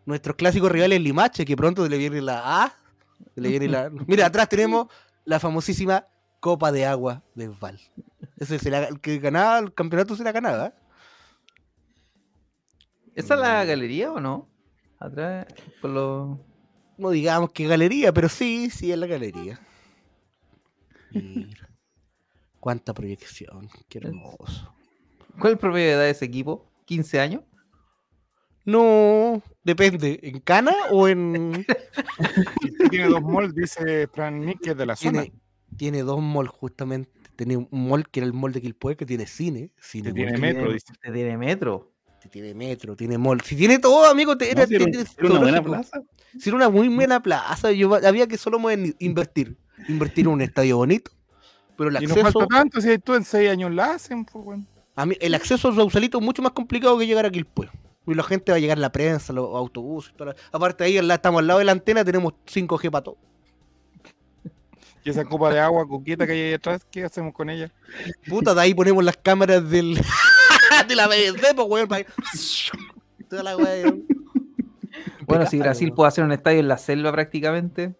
[0.05, 2.75] Nuestros clásicos rivales Limache, que pronto se le viene la A.
[3.33, 3.89] se le viene la...
[4.07, 4.87] Mira, atrás tenemos
[5.25, 6.05] la famosísima
[6.39, 7.79] Copa de Agua de Val.
[8.37, 10.73] Ese es el, el que ganaba el campeonato se la ganaba.
[13.15, 14.49] ¿Esa es la galería o no?
[14.99, 15.45] Atrás,
[15.81, 16.37] por los...
[16.97, 19.59] No digamos que galería, pero sí, sí es la galería.
[21.11, 21.69] Mira.
[22.59, 24.73] Cuánta proyección, qué hermoso.
[25.39, 26.71] ¿Cuál es el promedio de edad de ese equipo?
[26.87, 27.43] ¿15 años?
[28.65, 31.65] No, depende, ¿en Cana o en...?
[32.89, 35.23] Tiene dos malls, dice Fran Nick, que es de la zona.
[35.23, 35.41] tiene,
[35.75, 37.11] tiene dos malls justamente.
[37.35, 39.71] Tiene un mall que era el mall de Quilpué, que tiene cine.
[39.79, 40.93] cine Que tiene metro, tiene, dice.
[41.01, 41.92] tiene metro.
[42.33, 43.39] Tiene metro, tiene mall.
[43.41, 46.01] Si tiene todo, amigo, te, No, era, si era, un- tiene era una buena plaza.
[46.39, 49.55] Si era una muy buena plaza, yo, había que solo mover- invertir.
[49.87, 51.11] Invertir en un estadio bonito.
[51.77, 54.43] Pero el Y no acceso, falta tanto, si tú en seis años la hacen, pues,
[54.43, 54.65] bueno.
[54.95, 57.69] a mí, el acceso a Sausalito es mucho más complicado que llegar a Quilpué.
[58.07, 60.11] Y la gente va a llegar la prensa, los autobuses.
[60.15, 63.17] toda la- Aparte ahí estamos al lado de la antena, tenemos 5G para todo.
[65.05, 67.71] Y esa copa de agua coqueta que hay ahí atrás, ¿qué hacemos con ella?
[68.27, 69.95] Puta, de ahí ponemos las cámaras del
[70.87, 72.05] de la BBC, pues, weón, para
[73.29, 74.05] Toda la weón.
[75.25, 77.95] Bueno, si Brasil puede hacer un estadio en la selva prácticamente.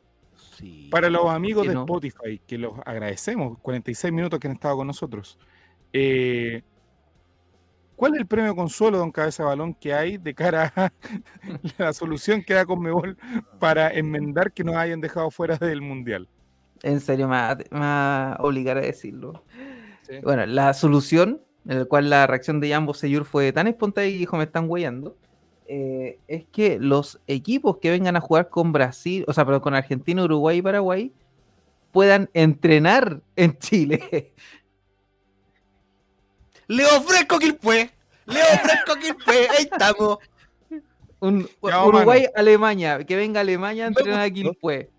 [0.58, 0.88] Sí.
[0.92, 1.82] Para los amigos de no.
[1.82, 5.38] Spotify, que los agradecemos, 46 minutos que han estado con nosotros.
[5.92, 6.64] Eh,
[7.96, 10.92] ¿Cuál es el premio consuelo, don Cabeza Balón, que hay de cara a
[11.78, 13.18] la solución que da Conmebol
[13.60, 16.28] para enmendar que nos hayan dejado fuera del Mundial?
[16.82, 19.46] En serio, me va, me va a obligar a decirlo.
[20.02, 20.16] Sí.
[20.22, 24.18] Bueno, la solución, en la cual la reacción de Jambo Seyur fue tan espontánea y
[24.18, 25.16] dijo, me están huellando,
[25.66, 29.74] eh, es que los equipos que vengan a jugar con Brasil, o sea, pero con
[29.74, 31.12] Argentina, Uruguay y Paraguay,
[31.92, 34.34] puedan entrenar en Chile.
[36.68, 37.92] Le ofrezco Quilpué.
[38.26, 39.50] Le ofrezco Quilpué.
[39.50, 40.18] Ahí estamos.
[41.20, 44.52] Un, Uruguay, Alemania, que venga Alemania a entrenar a gustó.
[44.52, 44.90] Quilpué.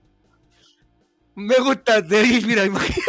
[1.35, 2.01] Me gusta.
[2.03, 3.03] Mira, imagínate.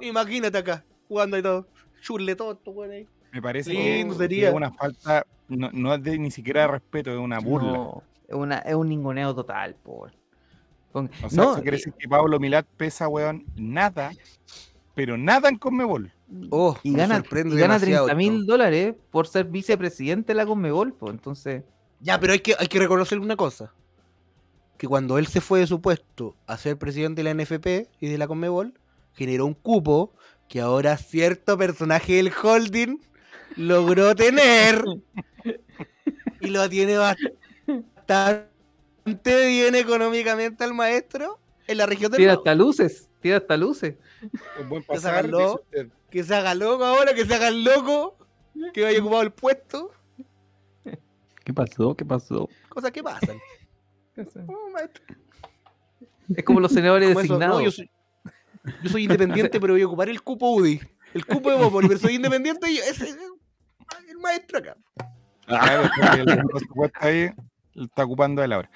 [0.00, 0.84] imagínate acá.
[1.08, 1.66] Jugando y todo.
[2.02, 3.08] Churle todo esto, weón, ahí.
[3.32, 7.10] Me parece Sí, que, es una falta, no, no es de, ni siquiera de respeto,
[7.12, 7.72] es una burla.
[7.72, 10.12] No, es, una, es un ninguneo total, por.
[10.92, 14.10] Con- O sea, no, eso quiere y- decir que Pablo Milat pesa, weón, nada,
[14.94, 16.12] pero nada en Conmebol.
[16.50, 20.92] Oh, y gana, y gana demasiado 30 mil dólares por ser vicepresidente de la Conmebol,
[20.92, 21.62] pues entonces.
[22.00, 23.72] Ya, pero hay que, hay que reconocer una cosa.
[24.76, 28.08] Que cuando él se fue de su puesto a ser presidente de la NFP y
[28.08, 28.74] de la Conmebol,
[29.12, 30.12] generó un cupo
[30.52, 32.98] que ahora cierto personaje del holding
[33.56, 34.84] logró tener.
[36.42, 38.46] y lo tiene bastante
[39.46, 43.94] bien económicamente al maestro en la región del Tira hasta luces, tira hasta luces.
[44.60, 45.30] Un buen Que se pasar.
[46.10, 48.18] Que se haga loco ahora, que se haga el loco,
[48.74, 49.90] que haya ocupado el puesto.
[51.44, 51.94] ¿Qué pasó?
[51.96, 52.46] ¿Qué pasó?
[52.68, 53.38] Cosas que pasan.
[54.46, 54.76] Oh.
[56.36, 57.56] Es como los senadores eso, designados.
[57.56, 57.90] no, yo, soy,
[58.82, 60.80] yo soy independiente, pero voy a ocupar el cupo UDI.
[61.14, 63.18] El cupo de Bópoli, pero soy independiente y ese es
[64.08, 64.76] el maestro acá.
[65.44, 65.82] Claro,
[66.16, 67.30] el presupuesto ahí
[67.74, 68.70] está ocupando él ahora.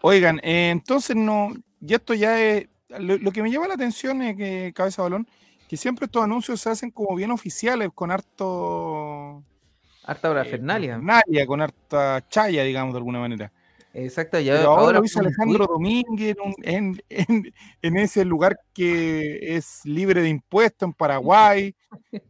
[0.00, 4.22] Oigan, eh, entonces no, y esto ya es, lo, lo que me llama la atención
[4.22, 5.28] es que, cabeza de balón,
[5.68, 9.44] que siempre estos anuncios se hacen como bien oficiales, con harto...
[10.04, 10.94] Harta hora eh, Fernalia.
[10.94, 13.52] parafernalia, con harta chaya, digamos, de alguna manera.
[14.04, 15.66] Exacto, ya Pero ahora lo hizo Alejandro.
[15.66, 21.74] Domínguez en, un- en, en- en ese lugar que es libre de impuestos en Paraguay.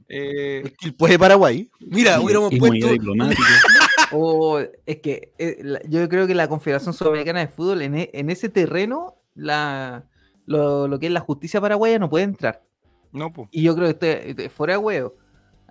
[0.09, 1.71] Eh, El Quilpué de Paraguay.
[1.81, 2.93] Mira, hubiéramos Inmunidad puesto.
[2.93, 3.43] diplomática.
[4.11, 8.11] Oh, es que eh, la- yo creo que la Confederación Sudamericana de Fútbol en, e-
[8.15, 10.07] en ese terreno, la,
[10.47, 12.63] lo, lo que es la justicia paraguaya no puede entrar.
[13.13, 13.49] no, pues.
[13.53, 15.15] Y yo creo que estoy- estoy fuera de huevo.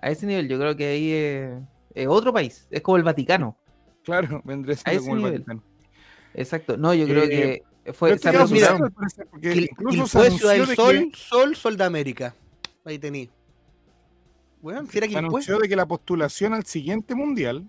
[0.00, 1.50] A ese nivel, yo creo que ahí es,
[1.96, 2.68] es otro país.
[2.70, 3.56] Es como el Vaticano.
[4.04, 5.32] Claro, vendría A siendo como el.
[5.32, 5.64] Vaticano.
[6.38, 6.76] Exacto.
[6.76, 8.18] No, yo creo Eh, que fue.
[8.18, 12.34] Se mira, parecer, porque incluso Quilpué, Ciudad del de Sol, que- Sol, Sol de América.
[12.84, 13.28] Ahí tení.
[14.60, 17.68] Bueno, si era se anunció de que la postulación al siguiente mundial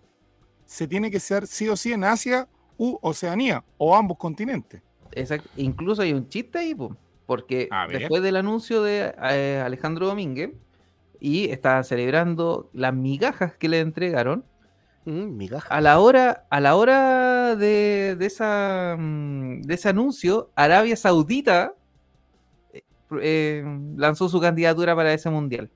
[0.66, 2.48] se tiene que hacer sí o sí en Asia
[2.78, 4.82] u Oceanía o ambos continentes.
[5.12, 5.50] Exacto.
[5.58, 6.96] Incluso hay un chiste ahí, po,
[7.26, 10.52] porque después del anuncio de eh, Alejandro Domínguez
[11.20, 14.44] y estaban celebrando las migajas que le entregaron,
[15.10, 15.74] Mm, migaja.
[15.74, 21.74] a la hora, a la hora de, de esa, mm, de ese anuncio, Arabia Saudita
[22.74, 22.84] eh,
[23.22, 23.64] eh,
[23.96, 25.72] lanzó su candidatura para ese mundial.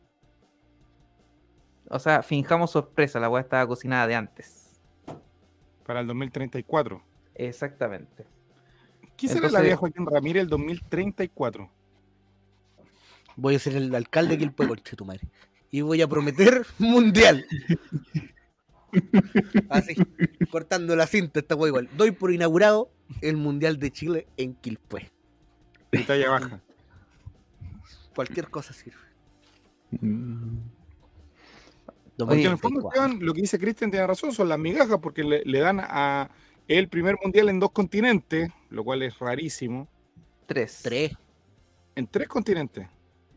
[1.89, 4.79] O sea, finjamos sorpresa, la weá estaba cocinada de antes.
[5.85, 7.01] Para el 2034.
[7.35, 8.25] Exactamente.
[9.17, 11.71] ¿Qué será la Entonces- vieja Joaquín Ramírez el 2034?
[13.35, 15.27] Voy a ser el alcalde que el pueblo, tu madre.
[15.71, 17.45] Y voy a prometer mundial.
[19.69, 19.95] Así,
[20.51, 21.89] cortando la cinta, esta wea igual.
[21.97, 22.91] Doy por inaugurado
[23.21, 25.11] el Mundial de Chile en Quilpué.
[25.91, 26.61] De talla baja.
[28.15, 28.97] Cualquier cosa sirve.
[29.91, 30.57] Mm,
[32.17, 32.89] Porque en el fondo, 2034.
[32.89, 36.29] Esteban, lo que dice Cristian tiene razón, son las migajas, porque le, le dan a
[36.67, 39.87] el primer mundial en dos continentes, lo cual es rarísimo.
[40.45, 40.79] Tres.
[40.83, 41.13] Tres.
[41.95, 42.87] En tres continentes.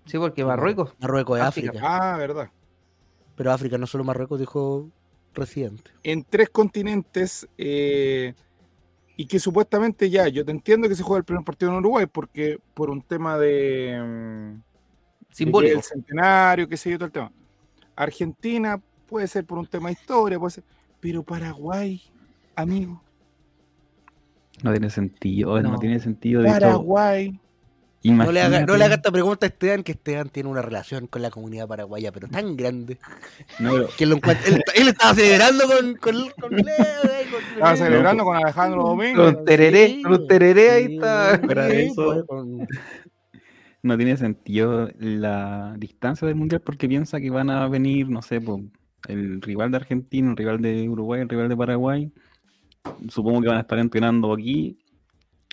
[0.07, 0.95] Sí, porque Marruecos.
[1.01, 1.71] Marruecos es África.
[1.71, 2.13] África.
[2.13, 2.51] Ah, verdad.
[3.37, 4.89] Pero África no solo Marruecos, dijo
[5.37, 5.91] Residente.
[6.03, 8.35] En tres continentes eh,
[9.17, 12.07] y que supuestamente ya, yo te entiendo que se juega el primer partido en Uruguay
[12.11, 14.01] porque por un tema de...
[14.03, 15.77] mm, de Simbólico.
[15.79, 17.33] El centenario, qué sé yo, todo el tema.
[17.95, 20.65] Argentina puede ser por un tema de historia, puede ser.
[21.01, 22.03] Pero Paraguay,
[22.55, 23.03] amigo.
[24.63, 25.79] No tiene sentido, no, No.
[25.79, 26.43] tiene sentido.
[26.43, 26.83] De hecho,
[28.13, 31.07] No le, haga, no le haga esta pregunta a Esteban, que Esteban tiene una relación
[31.07, 32.99] con la comunidad paraguaya, pero tan grande
[33.59, 37.43] No, pero- que lo encuentra- él, él estaba celebrando con, con, con Leo, eh, con-
[37.55, 39.17] Estaba celebrando con Alejandro Domínguez.
[39.35, 41.37] Con tereré, Sí, con tereré ahí sí, está.
[41.71, 41.95] Sí, eso.
[42.05, 42.67] pues, con-
[43.83, 48.41] no tiene sentido la distancia del mundial porque piensa que van a venir, no sé,
[48.41, 48.61] po,
[49.07, 52.13] el rival de Argentina, el rival de Uruguay, el rival de Paraguay.
[53.09, 54.79] Supongo que van a estar entrenando aquí,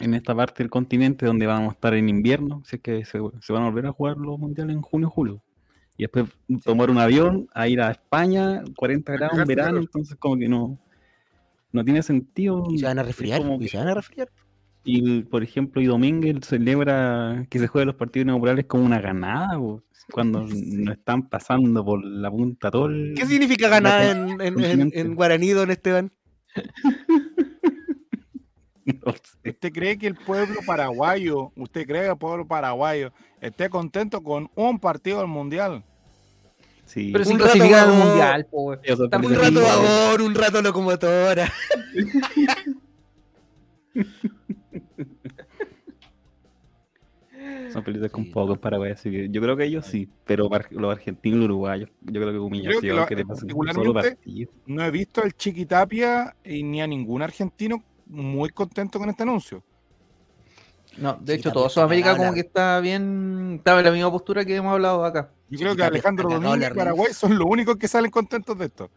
[0.04, 3.20] en esta parte del continente donde vamos a estar en invierno, si es que se,
[3.41, 5.41] se van a volver a jugar los mundiales en junio julio.
[5.97, 6.26] Y después
[6.64, 10.78] tomar un avión a ir a España, 40 grados en verano, entonces como que no,
[11.72, 12.64] no tiene sentido.
[12.72, 14.30] y se van a Es resfriar, como y que- se van a resfriar.
[14.84, 19.58] y, por ejemplo, y Domínguez celebra que se jueguen los partidos inaugurales como una ganada,
[19.58, 23.14] po, cuando no están pasando por la punta todo el...
[23.16, 26.12] ¿Qué significa ganar La en, en, en, en guaraní, don Esteban?
[29.06, 29.50] no sé.
[29.52, 33.12] ¿Usted cree que el pueblo paraguayo, usted cree que el pueblo paraguayo
[33.42, 35.84] esté contento con un partido del mundial?
[36.86, 37.12] Sí.
[37.14, 38.80] Pero si Un rato clasifican al mundial, po, weón.
[38.84, 41.52] Ellos son Está muy Un rato vagón, un rato locomotora.
[47.74, 48.30] Son felices con Sí.
[48.32, 51.46] poco en Paraguay, así que yo creo que ellos sí, pero los argentinos y los
[51.46, 54.52] uruguayos, yo creo que humillación lo- que te pasen un solo particularmente- partido.
[54.68, 59.64] No he visto al Chiquitapia y ni a ningún argentino muy contento con este anuncio.
[60.97, 63.56] No, de Sí, hecho, todo Sudamérica como la- que está bien.
[63.58, 65.32] Estaba en la misma postura que hemos hablado acá.
[65.49, 68.89] Yo creo que Alejandro Domínguez y Paraguay son los únicos que salen contentos de esto.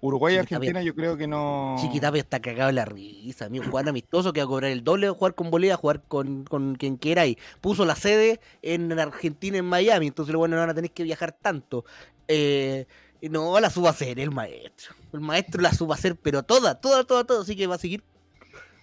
[0.00, 1.74] Uruguay y Argentina yo creo que no...
[1.80, 3.64] Chiquitapia está cagado en la risa, amigo.
[3.64, 6.98] Jugar amistoso que va a cobrar el doble, jugar con Bolivia, jugar con, con quien
[6.98, 10.92] quiera y puso la sede en Argentina, en Miami, entonces bueno, no van a tener
[10.92, 11.84] que viajar tanto.
[12.28, 12.86] Eh,
[13.20, 14.94] y no, la suba a hacer el maestro.
[15.12, 17.42] El maestro la suba a hacer, pero toda, toda, toda, toda.
[17.42, 18.04] Así que va a seguir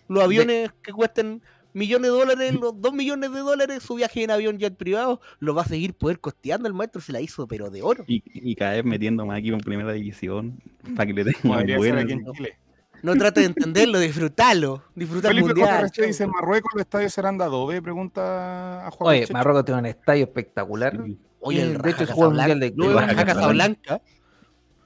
[0.08, 1.42] los aviones que cuesten
[1.74, 5.54] millones de dólares, los dos millones de dólares, su viaje en avión jet privado, lo
[5.54, 6.68] va a seguir poder costeando.
[6.68, 8.04] El maestro se la hizo, pero de oro.
[8.08, 10.58] Y, y cada vez metiendo más equipo en primera división
[10.96, 12.02] para que le ser buena.
[12.02, 12.58] aquí en Chile.
[13.04, 14.84] No trate de entenderlo, disfrutalo.
[14.96, 15.92] Disfruta el Felipe mundial.
[16.08, 17.82] Dice, ¿en Marruecos los estadios serán de adobe?
[17.82, 19.28] Pregunta a Juan Oye.
[19.34, 21.00] Marruecos tiene un estadio espectacular.
[21.06, 21.20] Sí.
[21.42, 22.96] Oye, el de hecho, juega el Mundial de Clubes.
[22.96, 24.02] Raja Casablanca.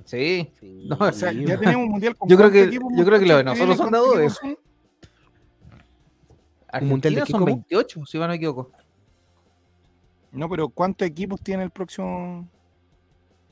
[0.05, 0.49] Sí.
[0.59, 0.87] Sí.
[0.89, 3.25] No, O sea, ya tenemos un mundial con Yo creo que- equipos, yo creo que
[3.27, 4.57] lo de nosotros son de ¿cuántos adobe.
[6.71, 6.87] Son?
[6.87, 7.55] mundial de Argentina qué, son cómo?
[7.69, 8.71] 28, si no me equivoco.
[10.31, 12.47] No, pero ¿cuántos equipos tiene el próximo?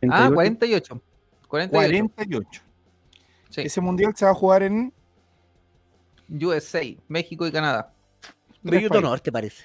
[0.09, 0.36] Ah, 38.
[0.36, 1.01] 48.
[1.47, 2.13] 48.
[2.15, 2.61] 48.
[3.49, 3.61] Sí.
[3.61, 4.93] Ese mundial se va a jugar en
[6.30, 7.93] USA, México y Canadá.
[8.63, 9.63] Río tres de honor, ¿te parece?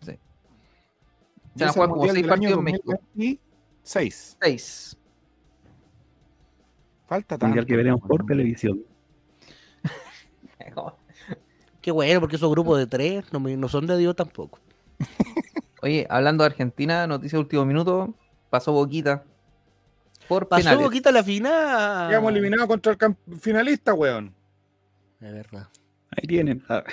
[0.00, 2.92] Se Y van a jugar como mundial 6 del año partidos en México.
[3.14, 4.36] 2026.
[4.40, 4.96] 6.
[7.06, 7.46] Falta tanto.
[7.46, 8.82] Mundial que veremos por televisión.
[11.82, 14.58] Qué bueno, porque esos grupos de tres no, me- no son de Dios tampoco.
[15.82, 18.14] Oye, hablando de Argentina, noticia de último minuto.
[18.50, 19.24] Pasó Boquita.
[20.28, 20.84] Por Pasó penales.
[20.86, 22.08] poquita la final.
[22.08, 24.32] Quedamos eliminados contra el finalista, weón.
[25.18, 25.68] De verdad.
[26.10, 26.62] Ahí tienen.
[26.68, 26.84] Ah,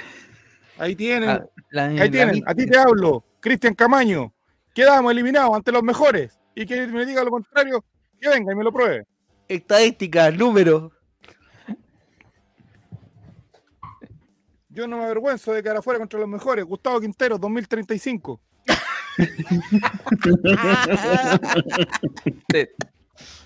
[0.80, 1.30] Ahí tienen.
[1.30, 2.44] Ah, la- Ahí la tienen.
[2.48, 3.24] A ti te hablo.
[3.40, 4.34] Cristian Camaño.
[4.74, 6.40] Quedamos eliminados ante los mejores.
[6.56, 7.84] Y que me diga lo contrario,
[8.20, 9.06] que venga y me lo pruebe.
[9.48, 10.92] Estadística, número.
[14.80, 16.64] Yo no me avergüenzo de cara afuera contra los mejores.
[16.64, 18.40] Gustavo Quintero, 2035.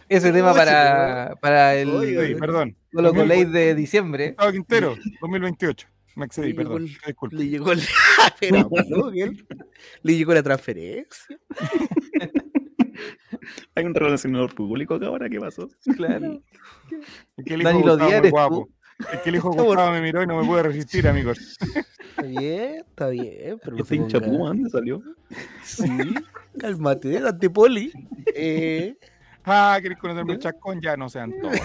[0.09, 2.77] Ese tema Oye, para, para el Oye, Sí, perdón.
[2.93, 4.27] Colate de diciembre.
[4.27, 5.87] Gustavo Quintero, 2028.
[6.17, 6.85] Me excedí, Le llegó perdón.
[6.85, 7.35] Disculpe.
[7.35, 7.81] Le llegó el...
[8.39, 9.11] Pero, ¿no?
[9.11, 9.31] ¿Qué?
[10.03, 11.39] Le llegó la transferencia.
[13.73, 15.67] Hay un relacionador público acá ahora, ¿qué pasó?
[15.97, 16.43] Claro.
[17.43, 18.69] Que Díaz muy eres guapo.
[19.11, 21.57] Es que el hijo Gustavo me miró y no me pude resistir, amigos.
[21.59, 23.59] Está bien, está bien.
[23.63, 25.01] Pero Este hincha Puma, ¿dónde salió?
[25.63, 26.13] Sí,
[26.59, 27.91] cálmate, Dante Poli.
[28.35, 28.95] Eh,
[29.45, 30.79] Ah, ¿querés conocerme el chascón?
[30.81, 31.59] Ya no sean todos.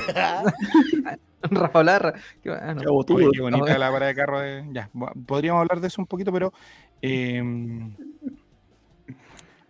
[1.42, 2.14] Rafa Larra.
[2.42, 2.82] Qué bueno.
[2.82, 3.16] Chavo, tú.
[3.16, 4.40] Oye, qué bonita la parada de carro.
[4.40, 4.64] De...
[4.72, 4.90] Ya,
[5.26, 6.52] podríamos hablar de eso un poquito, pero
[7.00, 7.40] eh,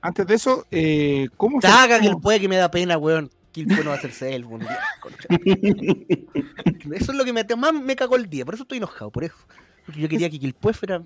[0.00, 3.30] antes de eso, eh, ¿cómo se Saca que el puede que me da pena, weón.
[3.60, 4.46] El puede no va a hacerse él.
[4.60, 5.28] Ya, concha.
[6.94, 8.44] Eso es lo que me, más me cagó el día.
[8.44, 9.36] Por eso estoy enojado, por eso.
[9.86, 11.02] Porque yo quería que Quilpue fuera.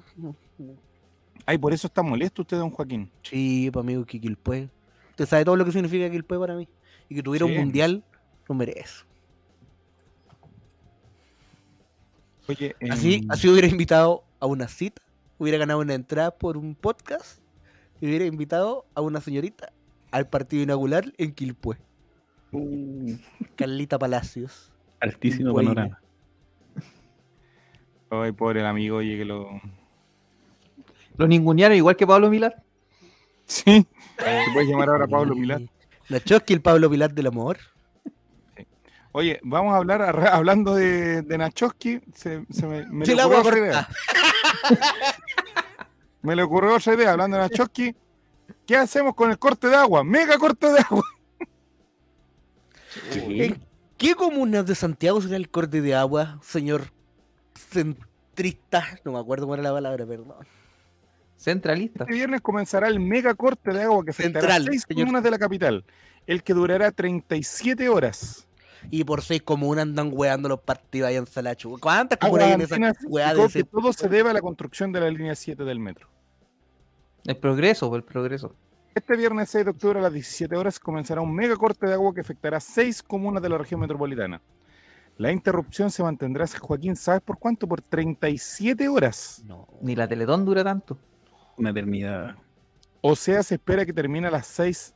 [1.47, 3.11] Ay, por eso está molesto usted, don Joaquín.
[3.23, 4.69] Sí, pues amigo, que Quilpue.
[5.11, 6.69] Usted sabe todo lo que significa Quilpue para mí.
[7.09, 7.53] Y que tuviera Sí.
[7.53, 8.05] un mundial,
[8.49, 9.05] lo merece.
[12.49, 15.01] Oye, Así, em, así hubiera invitado a una cita,
[15.39, 17.41] hubiera ganado una entrada por un podcast
[18.01, 19.73] y hubiera invitado a una señorita
[20.11, 21.79] al partido inaugural en Quilpue.
[22.53, 23.15] Uh,
[23.57, 24.71] Carlita Palacios.
[25.01, 25.99] altísimo panorama.
[28.11, 29.49] ay, pobre el amigo, oye, que lo.
[31.17, 32.63] Lo ningunearon igual que Pablo Milar.
[33.47, 33.87] Sí,
[34.19, 35.63] se puede llamar ahora Pablo Pilar.
[36.09, 37.59] Nachosky, el Pablo Pilar del amor.
[39.15, 43.21] Oye, vamos a hablar, a- hablando de, de Nachoski, se, se me, me le el
[43.21, 43.89] ocurrió otra idea.
[46.23, 47.95] Me le ocurrió otra idea, hablando de Nachoski.
[48.65, 50.05] ¿Qué hacemos con el corte de agua?
[50.05, 51.03] Mega corte de agua.
[53.15, 53.61] ¿En
[53.97, 56.93] qué comunas de Santiago será el corte de agua, señor
[57.55, 58.85] centrista?
[59.05, 60.47] No me acuerdo cuál era la palabra, perdón.
[61.37, 62.05] Centralista.
[62.05, 65.07] Este viernes comenzará el mega corte de agua que afectará Central, seis señor.
[65.07, 65.85] comunas de la capital,
[66.27, 68.47] el que durará 37 horas.
[68.91, 71.79] Y por seis comunas andan weando los partidos ahí en Salachu.
[71.79, 72.77] ¿Cuántas comunas hay en esa
[73.07, 75.79] weá de ese que todo se debe a la construcción de la línea 7 del
[75.79, 76.09] metro.
[77.25, 78.55] El progreso, el progreso.
[78.95, 82.13] Este viernes 6 de octubre a las 17 horas comenzará un mega corte de agua
[82.13, 84.43] que afectará seis comunas de la región metropolitana.
[85.17, 87.67] La interrupción se mantendrá, Joaquín, ¿sabes por cuánto?
[87.67, 89.43] Por 37 horas.
[89.47, 89.67] No.
[89.81, 90.99] Ni la Teletón dura tanto.
[91.57, 92.37] Una eternidad.
[93.01, 94.95] O sea, se espera que termine a las 6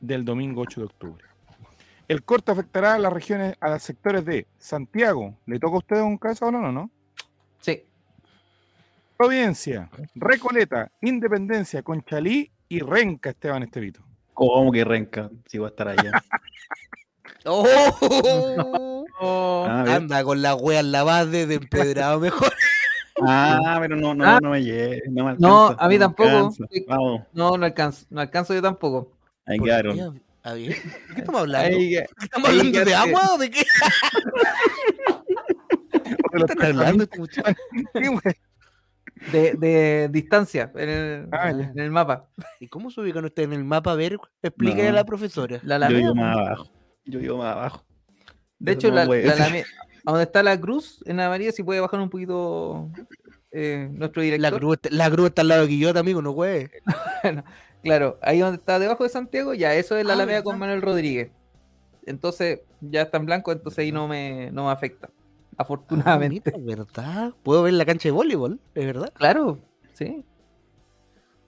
[0.00, 1.24] del domingo 8 de octubre.
[2.08, 5.36] El corte afectará a las regiones, a los sectores de Santiago.
[5.44, 6.72] ¿Le toca a usted un caso o no?
[6.72, 6.90] no?
[7.60, 7.84] Sí.
[9.18, 14.00] Providencia, Recoleta, Independencia, Conchalí y Renca, Esteban Estevito.
[14.34, 15.30] ¿Cómo que renca?
[15.46, 16.12] Si voy a estar allá.
[17.46, 19.04] ¡Oh!
[19.18, 19.94] Ah, a ver.
[19.94, 22.52] Anda con la wea en la base de empedrado mejor.
[23.26, 24.38] Ah, pero no, no, Ah.
[24.42, 25.00] no me llegue.
[25.08, 26.52] No, me No, alcanza, a mí tampoco.
[26.86, 28.04] Vamos, No, no alcanzo.
[28.10, 29.10] No alcanzo yo tampoco.
[29.46, 29.96] ahí ¿Por quedaron.
[29.96, 30.20] qué?
[30.42, 31.78] A ver, ¿de qué estamos hablando?
[31.78, 33.64] Ahí- ¿Estamos ahí hablando de agua o de qué?
[36.32, 37.58] De los están hablando este muchacho?
[37.94, 38.20] Sí, güey.
[39.32, 42.28] De, de distancia en el, Ah, en el mapa.
[42.60, 43.92] ¿Y cómo se ubican ustedes en el mapa?
[43.92, 44.96] A ver, explíquele a No.
[44.96, 45.60] la profesora.
[45.62, 46.24] La Yo Alameda, vivo pues.
[46.24, 46.70] más abajo.
[47.04, 47.84] Yo vivo más abajo.
[48.58, 49.32] De Eso hecho, no la, la.
[49.34, 49.66] Alameda-
[50.08, 52.90] a donde está la cruz en la María, si puede bajar un poquito
[53.50, 54.58] eh, nuestro La director.
[54.60, 56.68] cruz, está- la cruz está al lado de Quillota, amigo, no güey.
[57.82, 60.44] Claro, ahí donde está debajo de Santiago, ya eso es la Ah, Alameda ¿verdad?
[60.44, 61.30] con Manuel Rodríguez.
[62.04, 65.10] Entonces, ya está en blanco, entonces ahí no me, no me afecta.
[65.56, 66.52] Afortunadamente.
[66.54, 67.34] Ah, ¿Verdad?
[67.42, 69.12] Puedo ver la cancha de voleibol, ¿es verdad?
[69.14, 69.58] Claro,
[69.92, 70.24] sí.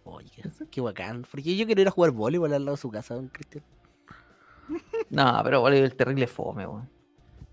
[0.05, 1.27] Oye, qué bacán.
[1.31, 3.65] Porque yo quiero ir a jugar voleibol al lado de su casa, don Cristian.
[5.11, 6.89] No, pero vale el terrible fome, weón.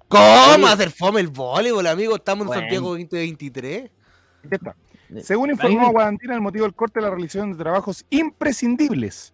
[0.08, 2.16] ¿Cómo hacer fome el voleibol, amigo?
[2.16, 2.62] Estamos en Bueno.
[2.62, 3.92] Santiago 2023.
[4.44, 4.76] Aquí está.
[5.22, 9.34] Según informó Guadandina, el motivo del corte es la realización de trabajos imprescindibles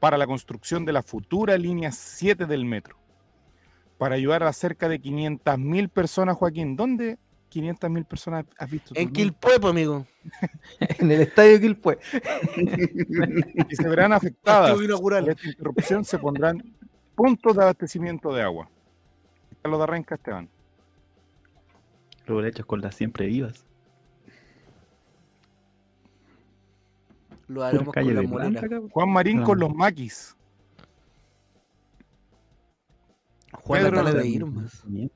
[0.00, 2.96] para la construcción de la futura línea 7 del metro.
[4.02, 6.74] Para ayudar a cerca de 500.000 personas, Joaquín.
[6.74, 7.20] ¿Dónde
[7.52, 8.94] 500.000 personas has visto?
[8.94, 9.12] tú, En?
[9.12, 10.04] Quilpue, pues, amigo.
[10.80, 12.00] en el estadio Quilpue.
[13.70, 14.76] Y se verán afectadas.
[15.00, 16.74] Por esta interrupción se pondrán
[17.14, 18.68] puntos de abastecimiento de agua.
[19.62, 20.48] Carlos de Renca, Esteban.
[22.26, 23.64] Los hechos con las siempre vivas.
[27.46, 28.80] Lo haremos calle con la.
[28.90, 29.44] Juan Marín Ah.
[29.44, 30.36] con los maquis.
[33.52, 34.66] Juan Pedro de También, Irma.
[34.82, 35.10] también.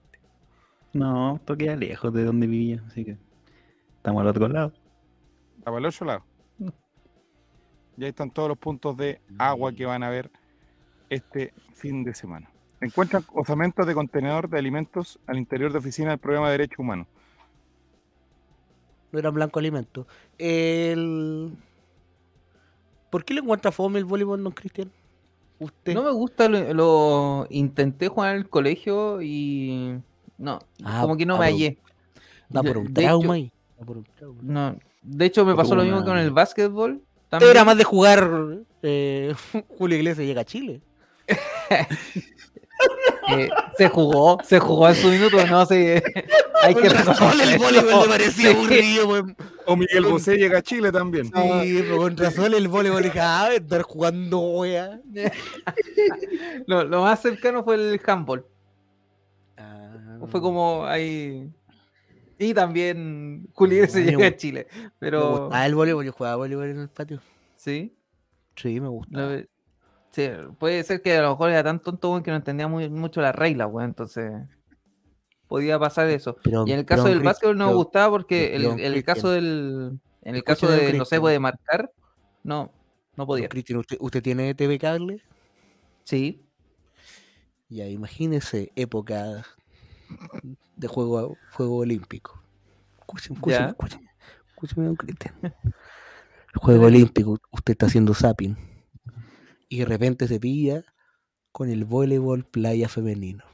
[0.93, 3.19] No, esto queda lejos de donde vivía, así que
[3.97, 4.73] estamos al otro lado.
[5.59, 6.25] Estaba al otro lado.
[7.99, 10.31] Y ahí están todos los puntos de agua que van a ver
[11.09, 12.51] este fin de semana.
[12.83, 17.07] Encuentran osamentos de contenedor de alimentos al interior de oficina del programa de Derechos Humanos.
[19.13, 20.07] no eran blanco alimento.
[20.37, 21.57] El...
[23.11, 24.91] ¿Por qué le encuentra fome el voleibol, don Cristian?
[25.59, 25.95] Usted.
[25.95, 29.99] No me gusta, lo, lo intenté jugar en el colegio y
[30.39, 31.79] no, Ah, como que no me hallé.
[32.49, 33.37] Da por un trauma
[33.85, 34.39] por un trauma.
[34.43, 37.01] No, de hecho me pasó lo mismo una- con el básquetbol.
[37.29, 37.51] también.
[37.51, 38.31] Era más de jugar
[38.83, 39.35] eh,
[39.79, 40.81] Julio Iglesias llega a Chile.
[43.29, 46.03] Eh, se jugó, se jugó en su minuto, no sé.
[46.63, 49.27] Hay que el voleibol le parecía aburrido.
[49.67, 51.27] O Miguel Bosé llega a Chile también.
[51.27, 51.33] Sí,
[51.81, 55.01] pero con razón el voleibol ah, estar jugando, wea.
[56.67, 58.47] Lo, lo más cercano fue el handball.
[59.57, 60.19] Ah.
[60.29, 61.51] Fue como ahí.
[62.39, 64.35] Y también Julián se Ay, llega bueno.
[64.35, 64.67] a Chile.
[64.75, 65.31] Me Pero.
[65.31, 67.21] gustaba el voleibol, yo jugaba voleibol en el patio.
[67.57, 67.95] Sí.
[68.55, 69.19] Sí, me gusta.
[69.19, 69.45] lo-
[70.11, 72.89] sí, puede ser que a lo mejor era tan tonto weón, que no entendía muy,
[72.89, 73.89] mucho las reglas, weón.
[73.89, 74.33] Entonces.
[75.49, 76.37] Podía pasar eso.
[76.43, 79.31] Pero- Y en el caso del Chris- básquetbol no me gustaba porque el, pero, caso
[79.31, 79.99] del.
[80.23, 81.21] En el caso de no se Cristian.
[81.21, 81.93] puede marcar.
[82.43, 82.73] No,
[83.17, 83.49] no podía.
[83.49, 85.23] Cristian, ¿usted, ¿usted tiene TV cable?
[86.05, 86.43] Sí.
[87.69, 89.45] Ya, imagínese época
[90.77, 92.41] de juego, juego olímpico.
[93.01, 93.71] Escúcheme, escúcheme, Ya.
[93.71, 94.11] escúcheme,
[94.49, 95.35] escúcheme, don Cristian.
[95.43, 95.53] El
[96.61, 98.57] juego olímpico, usted está haciendo zapping
[99.69, 100.85] y de repente se pilla
[101.53, 103.45] con el voleibol playa femenino.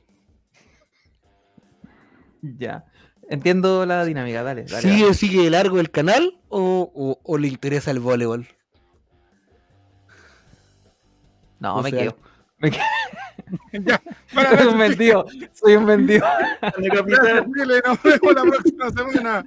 [2.43, 2.84] Ya.
[3.30, 4.64] Entiendo la dinámica, dale.
[4.64, 5.14] dale, ¿Sigue, dale.
[5.14, 8.47] ¿Sigue de largo el canal o, o- o le interesa el voleibol?
[11.61, 12.16] No, o me sea, quedo.
[12.59, 12.82] Me quedo.
[14.34, 15.26] Para Soy un vendido.
[15.53, 15.86] Soy un
[17.55, 17.82] Chile.
[17.86, 19.47] Nos vemos la próxima semana.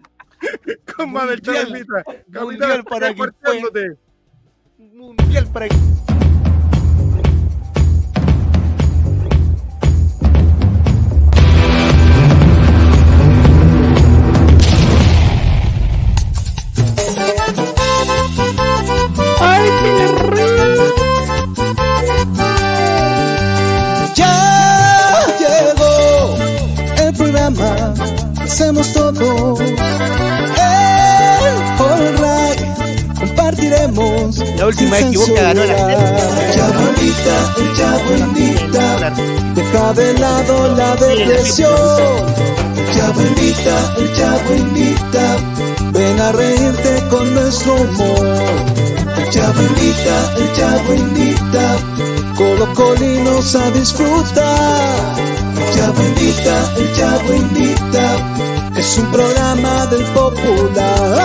[0.96, 1.68] Con más del Mundial.
[1.70, 3.98] Mundial Capitán, para partiéndote.
[4.78, 5.76] Mundial para que...
[28.56, 29.58] hacemos todo.
[29.60, 29.76] El
[31.78, 32.62] Alright,
[33.20, 34.38] compartiremos.
[34.56, 35.76] La última Boca ganó la
[37.76, 39.14] chavo invita,
[39.56, 41.76] deja de lado la depresión.
[42.94, 43.22] Chavo
[44.56, 45.26] invita,
[45.92, 48.38] ven a reírte con nuestro humor.
[49.18, 49.62] El chavo
[52.36, 55.16] colocolinos a disfrutar.
[55.96, 61.22] Invita, el chavo invita, es un programa del popular.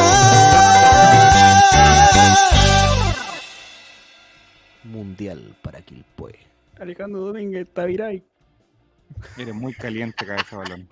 [4.85, 6.39] Mundial para Quilpue.
[6.79, 8.23] Alejandro Domínguez, Taviray.
[9.39, 10.89] Eres muy caliente, cabeza balón.